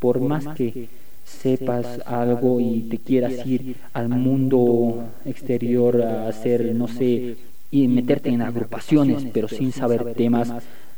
por 0.00 0.18
más 0.18 0.48
que 0.56 0.88
sepas 1.30 2.00
algo 2.06 2.60
y 2.60 2.82
te 2.82 2.98
quieras 2.98 3.46
ir 3.46 3.76
al 3.92 4.08
mundo 4.08 5.04
exterior 5.24 6.02
a 6.02 6.28
hacer, 6.28 6.74
no 6.74 6.88
sé, 6.88 7.36
y 7.70 7.88
meterte 7.88 8.30
en 8.30 8.42
agrupaciones, 8.42 9.24
pero 9.32 9.48
sin 9.48 9.72
saber 9.72 10.14
temas, 10.14 10.52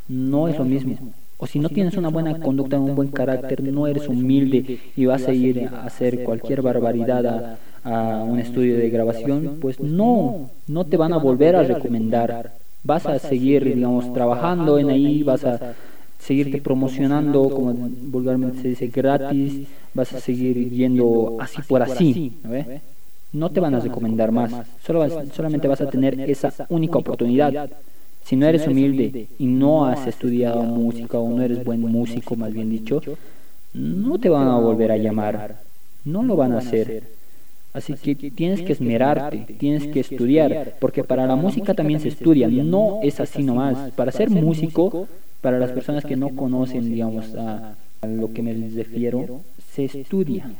no 0.09 0.49
es 0.49 0.59
lo 0.59 0.65
mismo. 0.65 0.97
O 1.39 1.47
si 1.47 1.59
no 1.59 1.69
tienes 1.69 1.97
una 1.97 2.09
buena 2.09 2.39
conducta, 2.39 2.79
un 2.79 2.95
buen 2.95 3.09
carácter, 3.09 3.62
no 3.62 3.87
eres 3.87 4.09
humilde 4.09 4.79
y 4.97 5.05
vas 5.07 5.27
a 5.27 5.33
ir 5.33 5.69
a 5.69 5.85
hacer 5.85 6.23
cualquier 6.25 6.62
barbaridad 6.62 7.59
a, 7.85 8.25
un 8.25 8.39
estudio 8.39 8.77
de 8.77 8.89
grabación, 8.91 9.59
pues 9.61 9.81
no, 9.81 10.51
no 10.69 10.85
te 10.85 10.97
van 10.97 11.12
a 11.12 11.19
volver 11.19 11.57
a 11.57 11.65
recomendar. 11.65 12.53
Vas 12.85 13.07
a 13.07 13.19
seguir, 13.19 13.65
digamos, 13.65 14.12
trabajando 14.12 14.79
en 14.79 14.91
ahí, 14.91 15.23
vas 15.23 15.45
a 15.45 15.75
seguirte 16.23 16.61
promocionando, 16.61 17.50
como 17.50 17.73
vulgarmente 17.73 18.62
se 18.62 18.69
dice, 18.69 18.87
gratis, 18.87 19.67
vas 19.93 20.12
a 20.12 20.21
seguir 20.21 20.71
yendo 20.71 21.37
así 21.41 21.61
por 21.62 21.83
así, 21.83 22.33
¿no, 23.33 23.50
te 23.50 23.59
van 23.61 23.75
a 23.75 23.81
recomendar 23.81 24.31
más, 24.31 24.52
Solo 24.87 25.09
solamente 25.33 25.67
vas 25.67 25.81
a 25.81 25.91
tener 25.91 26.21
esa 26.31 26.52
única 26.69 26.99
oportunidad. 26.99 27.71
Si 28.25 28.37
no 28.37 28.47
eres 28.47 28.69
humilde 28.69 29.26
y 29.37 29.47
no 29.47 29.85
has 29.85 30.07
estudiado 30.07 30.62
música 30.62 31.19
o 31.19 31.29
no 31.29 31.43
eres 31.43 31.64
buen 31.64 31.81
músico, 31.81 32.37
más 32.37 32.52
bien 32.52 32.71
dicho, 32.71 33.02
no 33.75 34.17
te 34.19 34.29
van 34.29 34.47
a 34.47 34.59
volver 34.59 34.93
a 34.93 34.97
llamar, 34.97 35.57
no 36.05 36.23
lo 36.23 36.37
van 36.37 36.52
a 36.52 36.59
hacer. 36.59 37.02
Así 37.73 37.95
que 37.95 38.14
tienes 38.14 38.62
que 38.62 38.73
esmerarte, 38.75 39.38
tienes 39.59 39.88
que 39.88 40.00
estudiar, 40.00 40.75
porque 40.79 41.02
para 41.02 41.26
la 41.26 41.35
música 41.35 41.75
también 41.75 41.99
se 41.99 42.09
estudia, 42.09 42.47
no 42.47 43.00
es 43.02 43.19
así 43.19 43.43
nomás. 43.43 43.91
Para 43.93 44.12
ser 44.12 44.31
músico 44.31 45.09
para 45.42 45.58
las 45.58 45.72
personas 45.72 46.04
que 46.04 46.16
no 46.16 46.30
conocen, 46.30 46.88
digamos, 46.88 47.34
a, 47.34 47.75
lo 48.06 48.32
que 48.32 48.42
me 48.42 48.54
refiero, 48.54 49.42
se 49.75 49.84
estudia. 49.84 50.50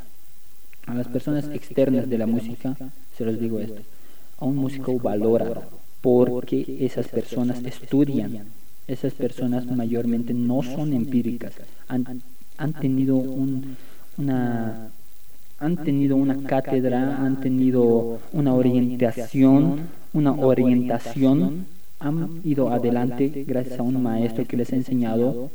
A 0.86 0.94
las 0.94 1.08
personas 1.08 1.48
externas 1.48 2.10
de 2.10 2.18
la 2.18 2.26
música, 2.26 2.76
se 3.16 3.24
los 3.24 3.40
digo 3.40 3.60
esto, 3.60 3.80
a 4.38 4.44
un 4.44 4.56
músico 4.56 4.98
valora 4.98 5.62
porque 6.02 6.78
esas 6.80 7.08
personas 7.08 7.64
estudian. 7.64 8.46
Esas 8.88 9.14
personas 9.14 9.64
mayormente 9.66 10.34
no 10.34 10.62
son 10.62 10.92
empíricas, 10.92 11.52
han, 11.86 12.20
han 12.58 12.72
tenido 12.72 13.16
un, 13.16 13.76
una 14.18 14.90
han 15.62 15.76
tenido 15.76 16.16
una 16.16 16.42
cátedra, 16.42 17.24
han 17.24 17.40
tenido 17.40 18.18
una 18.32 18.52
orientación, 18.52 19.88
una 20.12 20.32
orientación, 20.32 21.66
han 22.02 22.40
ido 22.44 22.71
adelante 22.71 23.44
gracias 23.47 23.78
a 23.78 23.82
un 23.82 24.02
maestro 24.02 24.44
que 24.44 24.56
les 24.56 24.73
ha 24.73 24.76
enseñado. 24.76 25.50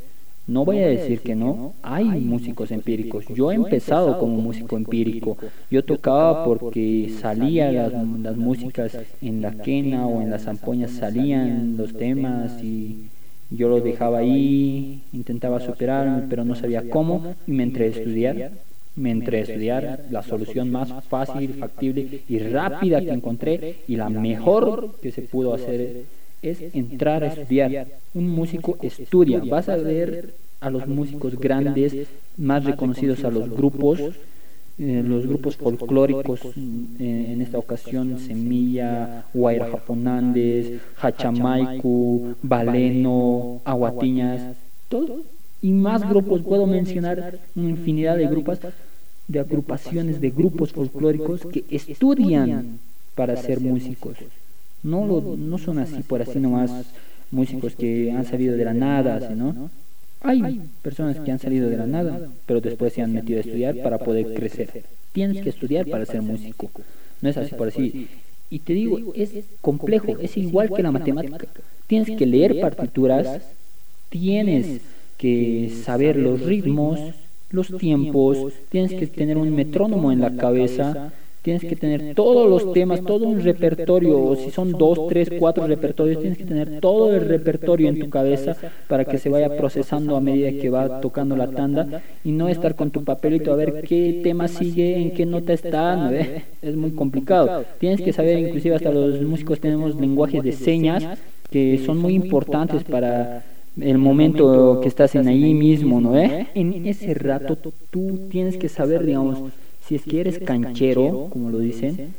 No 0.46 0.64
voy 0.64 0.78
a 0.78 0.88
decir 0.88 1.20
que 1.20 1.34
no, 1.34 1.74
hay 1.82 2.06
músicos 2.06 2.70
empíricos. 2.70 3.26
Yo 3.34 3.52
he 3.52 3.54
empezado 3.54 4.18
como 4.18 4.40
músico 4.40 4.78
empírico. 4.78 5.36
Yo 5.70 5.84
tocaba 5.84 6.44
porque 6.44 7.12
salía 7.20 7.70
las, 7.70 7.92
las 7.92 8.36
músicas 8.36 8.96
en 9.20 9.42
la 9.42 9.52
quena 9.52 10.06
o 10.06 10.22
en 10.22 10.30
las 10.30 10.44
zampoñas, 10.44 10.92
salían 10.92 11.76
los 11.76 11.92
temas 11.92 12.62
y 12.62 13.08
yo 13.50 13.68
lo 13.68 13.80
dejaba 13.80 14.18
ahí, 14.18 15.02
intentaba 15.12 15.60
superarme, 15.60 16.26
pero 16.30 16.44
no 16.44 16.54
sabía 16.54 16.88
cómo 16.88 17.34
y 17.46 17.52
me 17.52 17.62
entré 17.62 17.84
a 17.84 17.88
estudiar. 17.88 18.52
A 19.00 19.36
estudiar 19.36 20.06
la 20.10 20.24
solución 20.24 20.72
más 20.72 20.92
fácil, 21.04 21.54
factible 21.54 22.22
y 22.28 22.38
rápida 22.40 23.00
que 23.00 23.10
encontré 23.10 23.76
y 23.86 23.94
la 23.94 24.08
mejor 24.08 24.96
que 25.00 25.12
se 25.12 25.22
pudo 25.22 25.54
hacer 25.54 26.02
es 26.42 26.62
entrar 26.74 27.24
a 27.24 27.28
estudiar. 27.28 27.86
Un 28.14 28.28
músico 28.28 28.76
estudia, 28.82 29.40
vas 29.48 29.68
a 29.68 29.76
ver 29.76 30.34
a 30.60 30.70
los 30.70 30.86
músicos 30.86 31.38
grandes, 31.38 32.08
más 32.36 32.64
reconocidos 32.64 33.24
a 33.24 33.30
los 33.30 33.48
grupos, 33.50 34.00
eh, 34.78 35.02
los 35.04 35.26
grupos 35.26 35.56
folclóricos, 35.56 36.40
eh, 36.44 37.30
en 37.32 37.42
esta 37.42 37.58
ocasión 37.58 38.18
Semilla, 38.18 39.24
Guaira 39.34 39.70
Japonandes, 39.70 40.80
Hachamaiku, 40.96 42.36
Baleno, 42.42 43.60
Aguatiñas, 43.64 44.56
todo, 44.88 45.22
y 45.60 45.72
más 45.72 46.08
grupos, 46.08 46.42
puedo 46.42 46.66
mencionar 46.66 47.38
una 47.56 47.70
infinidad 47.70 48.16
de 48.16 48.28
grupos, 48.28 48.60
de 49.26 49.40
agrupaciones 49.40 50.20
de 50.20 50.30
grupos 50.30 50.72
folclóricos 50.72 51.44
que 51.46 51.64
estudian 51.70 52.78
para 53.16 53.36
ser 53.36 53.60
músicos. 53.60 54.16
No, 54.82 55.06
lo, 55.06 55.36
no 55.36 55.58
son 55.58 55.78
así 55.78 56.02
por 56.02 56.22
así 56.22 56.38
nomás 56.38 56.70
músicos 57.30 57.74
que 57.74 58.10
han 58.10 58.24
salido 58.24 58.56
de 58.56 58.64
la 58.64 58.74
nada, 58.74 59.30
¿no? 59.30 59.70
Hay 60.20 60.60
personas 60.82 61.18
que 61.20 61.30
han 61.30 61.38
salido 61.38 61.68
de 61.68 61.76
la 61.76 61.86
nada, 61.86 62.28
pero 62.46 62.60
después 62.60 62.92
se 62.92 63.02
han 63.02 63.12
metido 63.12 63.38
a 63.38 63.42
estudiar 63.42 63.76
para 63.76 63.98
poder 63.98 64.34
crecer. 64.34 64.84
Tienes 65.12 65.42
que 65.42 65.50
estudiar 65.50 65.86
para 65.86 66.04
ser 66.06 66.22
músico. 66.22 66.70
No 67.20 67.28
es 67.28 67.36
así 67.36 67.54
por 67.54 67.68
así. 67.68 68.08
Y 68.50 68.60
te 68.60 68.72
digo, 68.72 68.98
es 69.14 69.32
complejo, 69.60 70.16
es 70.18 70.36
igual 70.36 70.70
que 70.74 70.82
la 70.82 70.90
matemática. 70.90 71.46
Tienes 71.86 72.16
que 72.16 72.26
leer 72.26 72.60
partituras, 72.60 73.42
tienes 74.08 74.80
que 75.16 75.70
saber 75.84 76.16
los 76.16 76.40
ritmos, 76.40 77.00
los 77.50 77.68
tiempos, 77.78 78.52
tienes 78.70 78.92
que 78.94 79.06
tener 79.06 79.36
un 79.36 79.54
metrónomo 79.54 80.12
en 80.12 80.20
la 80.20 80.34
cabeza, 80.36 81.12
tienes 81.48 81.64
que 81.64 81.76
tener 81.76 82.14
todos 82.14 82.46
los 82.46 82.74
temas, 82.74 83.00
todo 83.02 83.26
un 83.26 83.40
repertorio, 83.40 84.20
o 84.20 84.36
si 84.36 84.50
son 84.50 84.72
dos, 84.72 85.08
tres, 85.08 85.30
cuatro 85.38 85.66
repertorios, 85.66 86.20
tienes 86.20 86.36
que 86.36 86.44
tener 86.44 86.78
todo 86.78 87.14
el 87.14 87.26
repertorio 87.26 87.88
en 87.88 87.98
tu 87.98 88.10
cabeza 88.10 88.54
para 88.86 89.06
que 89.06 89.16
se 89.16 89.30
vaya 89.30 89.56
procesando 89.56 90.14
a 90.14 90.20
medida 90.20 90.52
que 90.52 90.68
va 90.68 91.00
tocando 91.00 91.36
la 91.36 91.46
tanda 91.46 92.02
y 92.22 92.32
no 92.32 92.50
estar 92.50 92.74
con 92.74 92.90
tu 92.90 93.02
papelito 93.02 93.50
a 93.50 93.56
ver 93.56 93.80
qué 93.80 94.20
tema 94.22 94.46
sigue, 94.46 95.00
en 95.00 95.12
qué 95.12 95.24
nota 95.24 95.54
está, 95.54 96.12
es 96.60 96.76
muy 96.76 96.90
complicado. 96.90 97.64
Tienes 97.80 98.02
que 98.02 98.12
saber, 98.12 98.38
inclusive 98.38 98.74
hasta 98.74 98.90
los 98.90 99.22
músicos 99.22 99.58
tenemos 99.58 99.98
lenguajes 99.98 100.42
de 100.42 100.52
señas 100.52 101.02
que 101.50 101.78
son 101.78 101.96
muy 101.96 102.12
importantes 102.12 102.84
para 102.84 103.42
el 103.80 103.96
momento 103.96 104.80
que 104.82 104.88
estás 104.88 105.14
en 105.14 105.28
ahí 105.28 105.54
mismo, 105.54 105.98
¿no? 105.98 106.14
En 106.14 106.86
ese 106.86 107.14
rato 107.14 107.56
tú 107.90 108.28
tienes 108.30 108.58
que 108.58 108.68
saber, 108.68 109.06
digamos, 109.06 109.38
si 109.88 109.94
es 109.94 110.02
que 110.02 110.20
eres 110.20 110.38
canchero, 110.38 111.28
como 111.30 111.48
lo 111.48 111.58
dicen, 111.60 112.14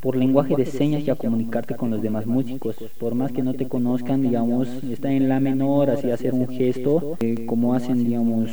por 0.00 0.14
lenguaje 0.14 0.54
de 0.54 0.64
señas 0.64 1.04
ya 1.04 1.16
comunicarte 1.16 1.74
con 1.74 1.90
los 1.90 2.00
demás 2.00 2.24
músicos. 2.24 2.76
Por 3.00 3.16
más 3.16 3.32
que 3.32 3.42
no 3.42 3.54
te 3.54 3.66
conozcan, 3.66 4.22
digamos, 4.22 4.68
está 4.84 5.12
en 5.12 5.28
la 5.28 5.40
menor, 5.40 5.90
así 5.90 6.12
hacer 6.12 6.32
un 6.32 6.46
gesto, 6.46 7.16
eh, 7.18 7.46
como 7.46 7.74
hacen, 7.74 8.04
digamos, 8.04 8.48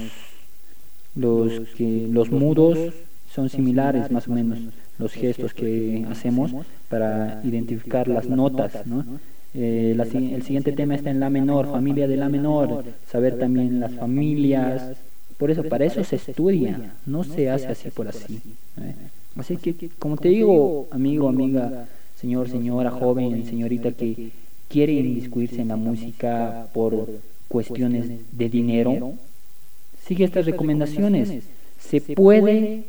los, 1.16 1.70
que, 1.78 2.08
los 2.10 2.32
mudos 2.32 2.80
son 3.32 3.50
similares 3.50 4.10
más 4.10 4.28
o 4.28 4.32
menos 4.32 4.58
los 4.98 5.14
gestos 5.14 5.54
que 5.54 6.06
hacemos 6.10 6.52
para 6.90 7.42
identificar 7.44 8.08
las 8.08 8.28
notas, 8.28 8.88
¿no? 8.88 9.06
Eh, 9.54 9.96
el 9.98 10.44
siguiente 10.44 10.72
tema 10.72 10.96
está 10.96 11.12
en 11.12 11.20
la 11.20 11.30
menor, 11.30 11.70
familia 11.70 12.08
de 12.08 12.18
la 12.18 12.30
menor, 12.30 12.86
saber 13.08 13.38
también 13.38 13.80
las 13.80 13.94
familias, 13.94 14.98
por 15.42 15.50
eso, 15.50 15.64
para 15.64 15.86
eso 15.86 16.04
se 16.04 16.18
estudia, 16.18 16.94
no 17.08 17.24
se 17.24 17.50
hace 17.50 17.66
así 17.66 17.90
por 17.90 18.08
así. 18.08 18.40
¿eh? 18.78 18.94
Así 19.36 19.58
que, 19.58 19.90
como 19.98 20.16
te 20.16 20.30
digo, 20.30 20.88
amigo, 20.92 21.28
amiga, 21.28 21.88
señor, 22.16 22.48
señora, 22.48 22.92
joven, 22.92 23.44
señorita 23.48 23.92
que 23.92 24.30
quiere 24.70 24.94
inmiscuirse 24.94 25.60
en 25.60 25.70
la 25.70 25.78
música 25.78 26.68
por 26.76 27.10
cuestiones 27.48 28.08
de 28.32 28.50
dinero, 28.50 29.14
sigue 30.06 30.26
estas 30.26 30.46
recomendaciones. 30.46 31.44
Se 31.80 32.02
puede 32.02 32.84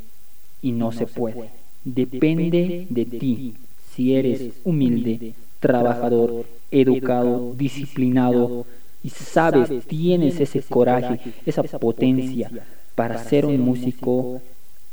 y 0.61 0.73
no 0.73 0.93
se 0.93 1.07
puede. 1.07 1.49
Depende 1.87 2.87
de 2.91 3.07
ti. 3.07 3.55
Si 3.95 4.15
eres 4.15 4.53
humilde, 4.63 5.33
trabajador, 5.59 6.45
educado, 6.71 7.55
disciplinado, 7.57 8.67
y 9.03 9.11
sabes, 9.11 9.71
tienes 9.87 10.41
ese 10.41 10.63
coraje, 10.63 11.21
esa 11.45 11.63
potencia 11.63 12.51
para 12.95 13.23
ser 13.25 13.47
un 13.47 13.61
músico 13.61 14.41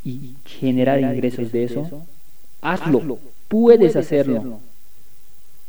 y 0.03 0.35
generar 0.45 0.99
ingresos 0.99 1.51
de 1.51 1.65
eso, 1.65 2.05
hazlo, 2.61 3.19
puedes 3.47 3.95
hacerlo. 3.95 4.59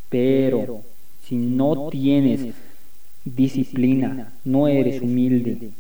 Pero 0.09 0.83
si 1.27 1.37
no 1.37 1.89
tienes 1.91 2.55
disciplina, 3.25 4.33
no 4.45 4.69
eres 4.69 5.03
humilde, 5.03 5.71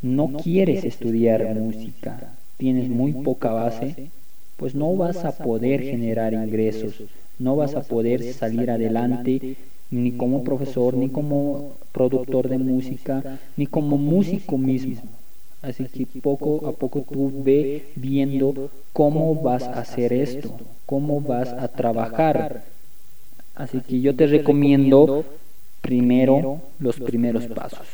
no 0.00 0.28
quieres 0.42 0.84
estudiar 0.84 1.54
música, 1.54 2.36
tienes 2.56 2.88
muy 2.88 3.12
poca 3.12 3.50
base, 3.50 4.10
pues 4.56 4.74
no 4.74 4.94
vas 4.94 5.24
a 5.24 5.36
poder 5.36 5.82
generar 5.82 6.32
ingresos, 6.32 7.02
no 7.38 7.56
vas 7.56 7.74
a 7.74 7.82
poder 7.82 8.32
salir 8.32 8.70
adelante 8.70 9.56
ni 9.90 10.12
como 10.12 10.42
profesor, 10.42 10.94
ni 10.94 11.08
como 11.08 11.72
productor 11.92 12.48
de 12.48 12.58
música, 12.58 13.38
ni 13.56 13.66
como 13.66 13.96
músico 13.96 14.58
mismo. 14.58 15.02
Así 15.62 15.84
que 15.84 16.06
poco 16.20 16.66
a 16.66 16.72
poco 16.72 17.02
tú 17.02 17.42
ve 17.42 17.86
viendo 17.96 18.70
cómo 18.92 19.34
vas 19.34 19.64
a 19.64 19.80
hacer 19.80 20.12
esto, 20.12 20.54
cómo 20.84 21.20
vas 21.20 21.48
a 21.48 21.68
trabajar. 21.68 22.64
Así 23.54 23.80
que 23.80 24.00
yo 24.00 24.14
te 24.14 24.26
recomiendo 24.26 25.24
primero 25.80 26.60
los 26.78 27.00
primeros 27.00 27.46
pasos. 27.46 27.86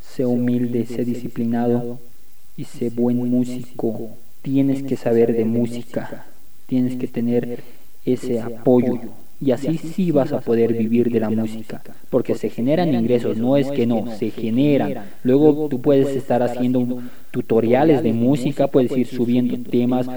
Sé 0.00 0.24
humilde, 0.24 0.86
sé 0.86 1.04
disciplinado 1.04 1.98
y 2.56 2.64
sé 2.64 2.88
buen 2.90 3.30
músico. 3.30 4.10
Tienes 4.42 4.82
que 4.82 4.96
saber 4.96 5.36
de 5.36 5.44
música, 5.44 6.26
tienes 6.66 6.96
que 6.96 7.08
tener 7.08 7.62
ese 8.04 8.40
apoyo 8.40 9.00
y 9.40 9.50
así 9.50 9.76
sí 9.76 10.10
vas 10.10 10.32
a 10.32 10.40
poder 10.40 10.72
vivir 10.72 11.10
de 11.10 11.20
la 11.20 11.30
música, 11.30 11.82
porque 12.10 12.34
se 12.34 12.48
generan 12.48 12.94
ingresos, 12.94 13.36
no 13.36 13.56
es 13.56 13.70
que 13.70 13.86
no, 13.86 14.06
se 14.16 14.30
generan. 14.30 15.04
Luego 15.22 15.68
tú 15.68 15.80
puedes 15.80 16.08
estar 16.16 16.42
haciendo 16.42 17.02
tutoriales 17.30 18.02
de 18.02 18.12
música, 18.12 18.68
puedes 18.68 18.96
ir 18.96 19.06
subiendo 19.06 19.58
temas, 19.70 20.08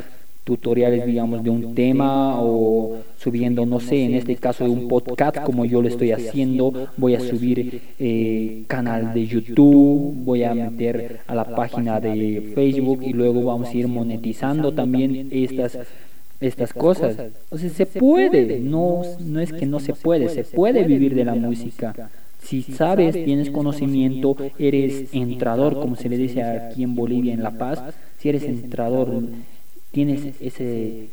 tutoriales, 0.49 1.05
digamos, 1.05 1.43
de 1.43 1.49
un 1.51 1.75
tema 1.75 2.41
o 2.41 2.97
subiendo, 3.19 3.65
no 3.67 3.79
sé, 3.79 4.05
en 4.05 4.15
este 4.15 4.36
caso 4.36 4.63
de 4.63 4.71
un 4.71 4.88
podcast 4.88 5.43
como 5.43 5.63
yo 5.65 5.82
lo 5.82 5.88
estoy 5.88 6.12
haciendo, 6.12 6.88
voy 6.97 7.13
a 7.13 7.19
subir 7.19 7.82
eh, 7.99 8.63
canal 8.67 9.13
de 9.13 9.27
YouTube, 9.27 10.13
voy 10.23 10.43
a 10.43 10.55
meter 10.55 11.19
a 11.27 11.36
la 11.36 11.45
página 11.45 11.99
de 11.99 12.51
Facebook 12.55 13.03
y 13.03 13.13
luego 13.13 13.43
vamos 13.43 13.69
a 13.69 13.73
ir 13.73 13.88
monetizando 13.88 14.71
también 14.71 15.27
estas 15.32 15.77
estas 16.39 16.73
cosas. 16.73 17.17
O 17.49 17.58
sea, 17.58 17.69
se 17.69 17.86
puede, 17.86 18.60
no, 18.60 19.02
no 19.19 19.39
es 19.39 19.52
que 19.52 19.65
no 19.65 19.80
se 19.80 19.93
puede, 19.93 20.30
se 20.30 20.43
puede 20.43 20.84
vivir 20.84 21.15
de 21.15 21.25
la 21.25 21.36
música. 21.36 22.10
Si 22.41 22.62
sabes, 22.63 23.13
tienes 23.25 23.49
conocimiento, 23.49 24.36
eres 24.58 25.13
entrador, 25.13 25.80
como 25.80 25.95
se 25.95 26.10
le 26.10 26.17
dice 26.17 26.41
aquí 26.41 26.84
en 26.84 26.95
Bolivia, 26.95 27.34
en 27.34 27.43
La 27.43 27.52
Paz, 27.52 27.82
si 28.17 28.30
eres 28.30 28.43
entrador, 28.43 29.23
tienes 29.91 30.36
ese, 30.39 31.10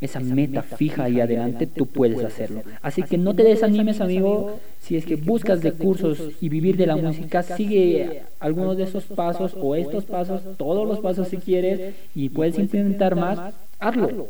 esa 0.00 0.20
meta 0.20 0.62
fija 0.62 1.04
ahí 1.04 1.20
adelante, 1.20 1.66
tú 1.66 1.84
puedes 1.86 2.24
hacerlo. 2.24 2.62
Así 2.80 3.02
que 3.02 3.18
no 3.18 3.34
te 3.34 3.42
desanimes, 3.42 4.00
amigo, 4.00 4.58
si 4.80 4.96
es 4.96 5.04
que 5.04 5.16
buscas 5.16 5.60
de 5.60 5.72
cursos 5.72 6.30
y 6.40 6.48
vivir 6.48 6.76
de 6.78 6.86
la 6.86 6.96
música, 6.96 7.42
sigue 7.42 8.22
algunos 8.40 8.78
de 8.78 8.84
esos 8.84 9.04
pasos 9.04 9.54
o 9.60 9.74
estos 9.74 10.06
pasos, 10.06 10.40
todos 10.56 10.88
los 10.88 11.00
pasos 11.00 11.28
si 11.28 11.36
quieres, 11.36 11.94
y 12.14 12.30
puedes 12.30 12.58
implementar 12.58 13.14
más, 13.14 13.54
hazlo. 13.78 14.28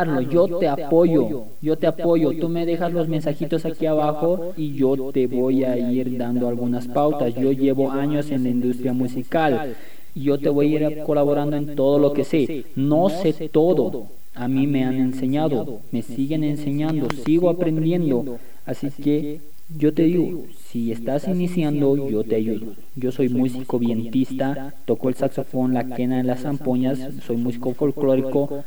Hazlo, 0.00 0.20
yo 0.22 0.58
te 0.58 0.68
apoyo, 0.68 1.44
yo 1.60 1.76
te 1.76 1.86
apoyo, 1.86 2.32
tú 2.38 2.48
me 2.48 2.66
dejas 2.66 2.92
los 2.92 3.08
mensajitos 3.08 3.64
aquí 3.64 3.86
abajo 3.86 4.52
y 4.56 4.74
yo 4.74 5.12
te 5.12 5.26
voy 5.26 5.64
a 5.64 5.76
ir 5.76 6.16
dando 6.16 6.48
algunas 6.48 6.88
pautas. 6.88 7.34
Yo 7.34 7.52
llevo 7.52 7.90
años 7.90 8.30
en 8.30 8.44
la 8.44 8.50
industria 8.50 8.92
musical 8.92 9.74
y 10.14 10.22
yo 10.22 10.38
te 10.38 10.48
voy 10.48 10.76
a 10.76 10.90
ir 10.90 10.98
colaborando 11.04 11.56
en 11.56 11.74
todo 11.74 11.98
lo 11.98 12.12
que 12.12 12.24
sé. 12.24 12.64
No 12.76 13.08
sé 13.08 13.48
todo, 13.48 14.08
a 14.34 14.48
mí 14.48 14.66
me 14.66 14.84
han 14.84 14.94
enseñado, 14.94 15.80
me 15.92 16.02
siguen 16.02 16.44
enseñando, 16.44 17.06
sigo 17.24 17.50
aprendiendo, 17.50 18.38
así 18.66 18.90
que 18.90 19.40
yo 19.76 19.94
te 19.94 20.02
digo, 20.02 20.44
si 20.68 20.92
estás 20.92 21.26
iniciando, 21.26 22.08
yo 22.10 22.22
te 22.22 22.36
ayudo. 22.36 22.74
Yo 22.96 23.12
soy 23.12 23.28
músico 23.28 23.78
vientista, 23.78 24.74
toco 24.84 25.08
el 25.08 25.14
saxofón, 25.14 25.72
la 25.72 25.86
quena 25.94 26.20
en 26.20 26.26
las 26.26 26.42
zampoñas, 26.42 26.98
soy 27.26 27.36
músico 27.38 27.72
folclórico, 27.72 28.64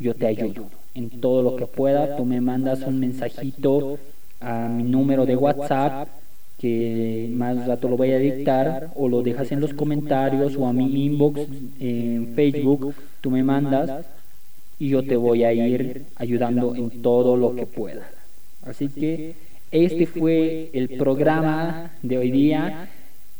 yo 0.00 0.14
te 0.14 0.26
ayudo. 0.26 0.64
En 0.94 1.08
todo 1.20 1.42
lo 1.42 1.56
que 1.56 1.66
pueda, 1.66 2.16
tú 2.16 2.24
me 2.24 2.40
mandas 2.40 2.82
un 2.82 2.98
mensajito 2.98 3.98
a 4.40 4.68
mi 4.68 4.82
número 4.82 5.26
de 5.26 5.36
WhatsApp, 5.36 6.08
que 6.58 7.30
más 7.32 7.66
rato 7.66 7.88
lo 7.88 7.96
voy 7.96 8.10
a 8.10 8.18
dictar, 8.18 8.90
o 8.96 9.08
lo 9.08 9.22
dejas 9.22 9.52
en 9.52 9.60
los 9.60 9.72
comentarios 9.72 10.56
o 10.56 10.66
a 10.66 10.72
mi 10.72 11.06
inbox 11.06 11.40
en 11.78 12.32
Facebook, 12.34 12.94
tú 13.20 13.30
me 13.30 13.42
mandas 13.42 14.06
y 14.78 14.88
yo 14.88 15.02
te 15.04 15.16
voy 15.16 15.44
a 15.44 15.52
ir 15.52 16.06
ayudando 16.16 16.74
en 16.74 17.02
todo 17.02 17.36
lo 17.36 17.54
que 17.54 17.66
pueda. 17.66 18.08
Así 18.62 18.88
que 18.88 19.34
este 19.70 20.06
fue 20.06 20.70
el 20.72 20.88
programa 20.90 21.92
de 22.02 22.18
hoy 22.18 22.30
día. 22.30 22.88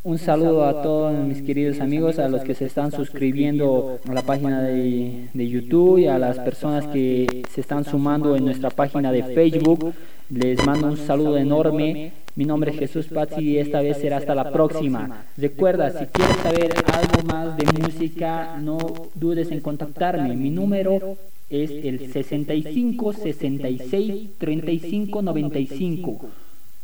Un 0.03 0.17
saludo 0.17 0.65
a 0.65 0.81
todos 0.81 1.13
mis 1.27 1.43
queridos 1.43 1.79
amigos, 1.81 2.19
a 2.19 2.27
los 2.31 2.41
que 2.41 2.55
se 2.55 2.65
están 2.65 2.91
suscribiendo 2.91 4.01
a 4.09 4.15
la 4.15 4.23
página 4.23 4.63
de, 4.63 5.29
YouTube 5.35 5.99
y 5.99 6.07
a 6.07 6.19
las 6.19 6.39
personas 6.39 6.87
que 6.87 7.43
se 7.51 7.61
están 7.61 7.85
sumando 7.85 8.35
en 8.35 8.47
nuestra 8.47 8.71
página 8.71 9.13
de 9.13 9.23
Facebook. 9.23 9.93
Les 10.31 10.65
mando 10.65 10.87
un 10.87 10.97
saludo 10.97 11.37
enorme. 11.37 12.13
Mi 12.35 12.47
nombre 12.47 12.71
es 12.71 12.79
Jesús 12.79 13.09
Pazzi 13.09 13.43
y 13.43 13.59
esta 13.59 13.83
vez 13.83 13.99
será 13.99 14.17
hasta 14.17 14.35
la 14.35 14.51
próxima. 14.51 15.27
Recuerda, 15.37 15.91
si 15.91 16.07
quieres 16.07 16.37
saber 16.39 16.73
algo 16.95 17.23
más 17.27 17.59
de 17.59 17.67
música, 17.79 18.57
no 18.59 18.79
dudes 19.15 19.51
en 19.51 19.61
contactarme. 19.61 20.35
Mi 20.35 20.49
número 20.49 21.19
es 21.51 21.71
el 21.71 22.11
65 22.11 23.13
66 23.13 24.31
35 24.39 25.21
95. 25.21 26.31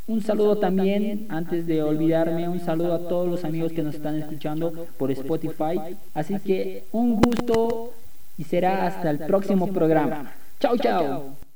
Un 0.07 0.21
saludo 0.21 0.57
también, 0.57 1.25
antes 1.29 1.67
de 1.67 1.83
olvidarme, 1.83 2.47
un 2.47 2.61
saludo 2.61 2.93
a 2.93 3.07
todos 3.09 3.27
los 3.27 3.43
amigos 3.43 3.73
que 3.73 3.83
nos 3.83 3.95
están 3.95 4.15
escuchando 4.15 4.87
por 4.97 5.11
Spotify. 5.11 5.97
Así 6.13 6.39
que 6.39 6.85
un 6.93 7.21
gusto 7.21 7.91
y 8.37 8.45
será 8.45 8.87
hasta 8.87 9.09
el 9.09 9.19
próximo 9.19 9.67
programa. 9.67 10.31
Chao, 10.59 10.77
chao. 10.77 11.46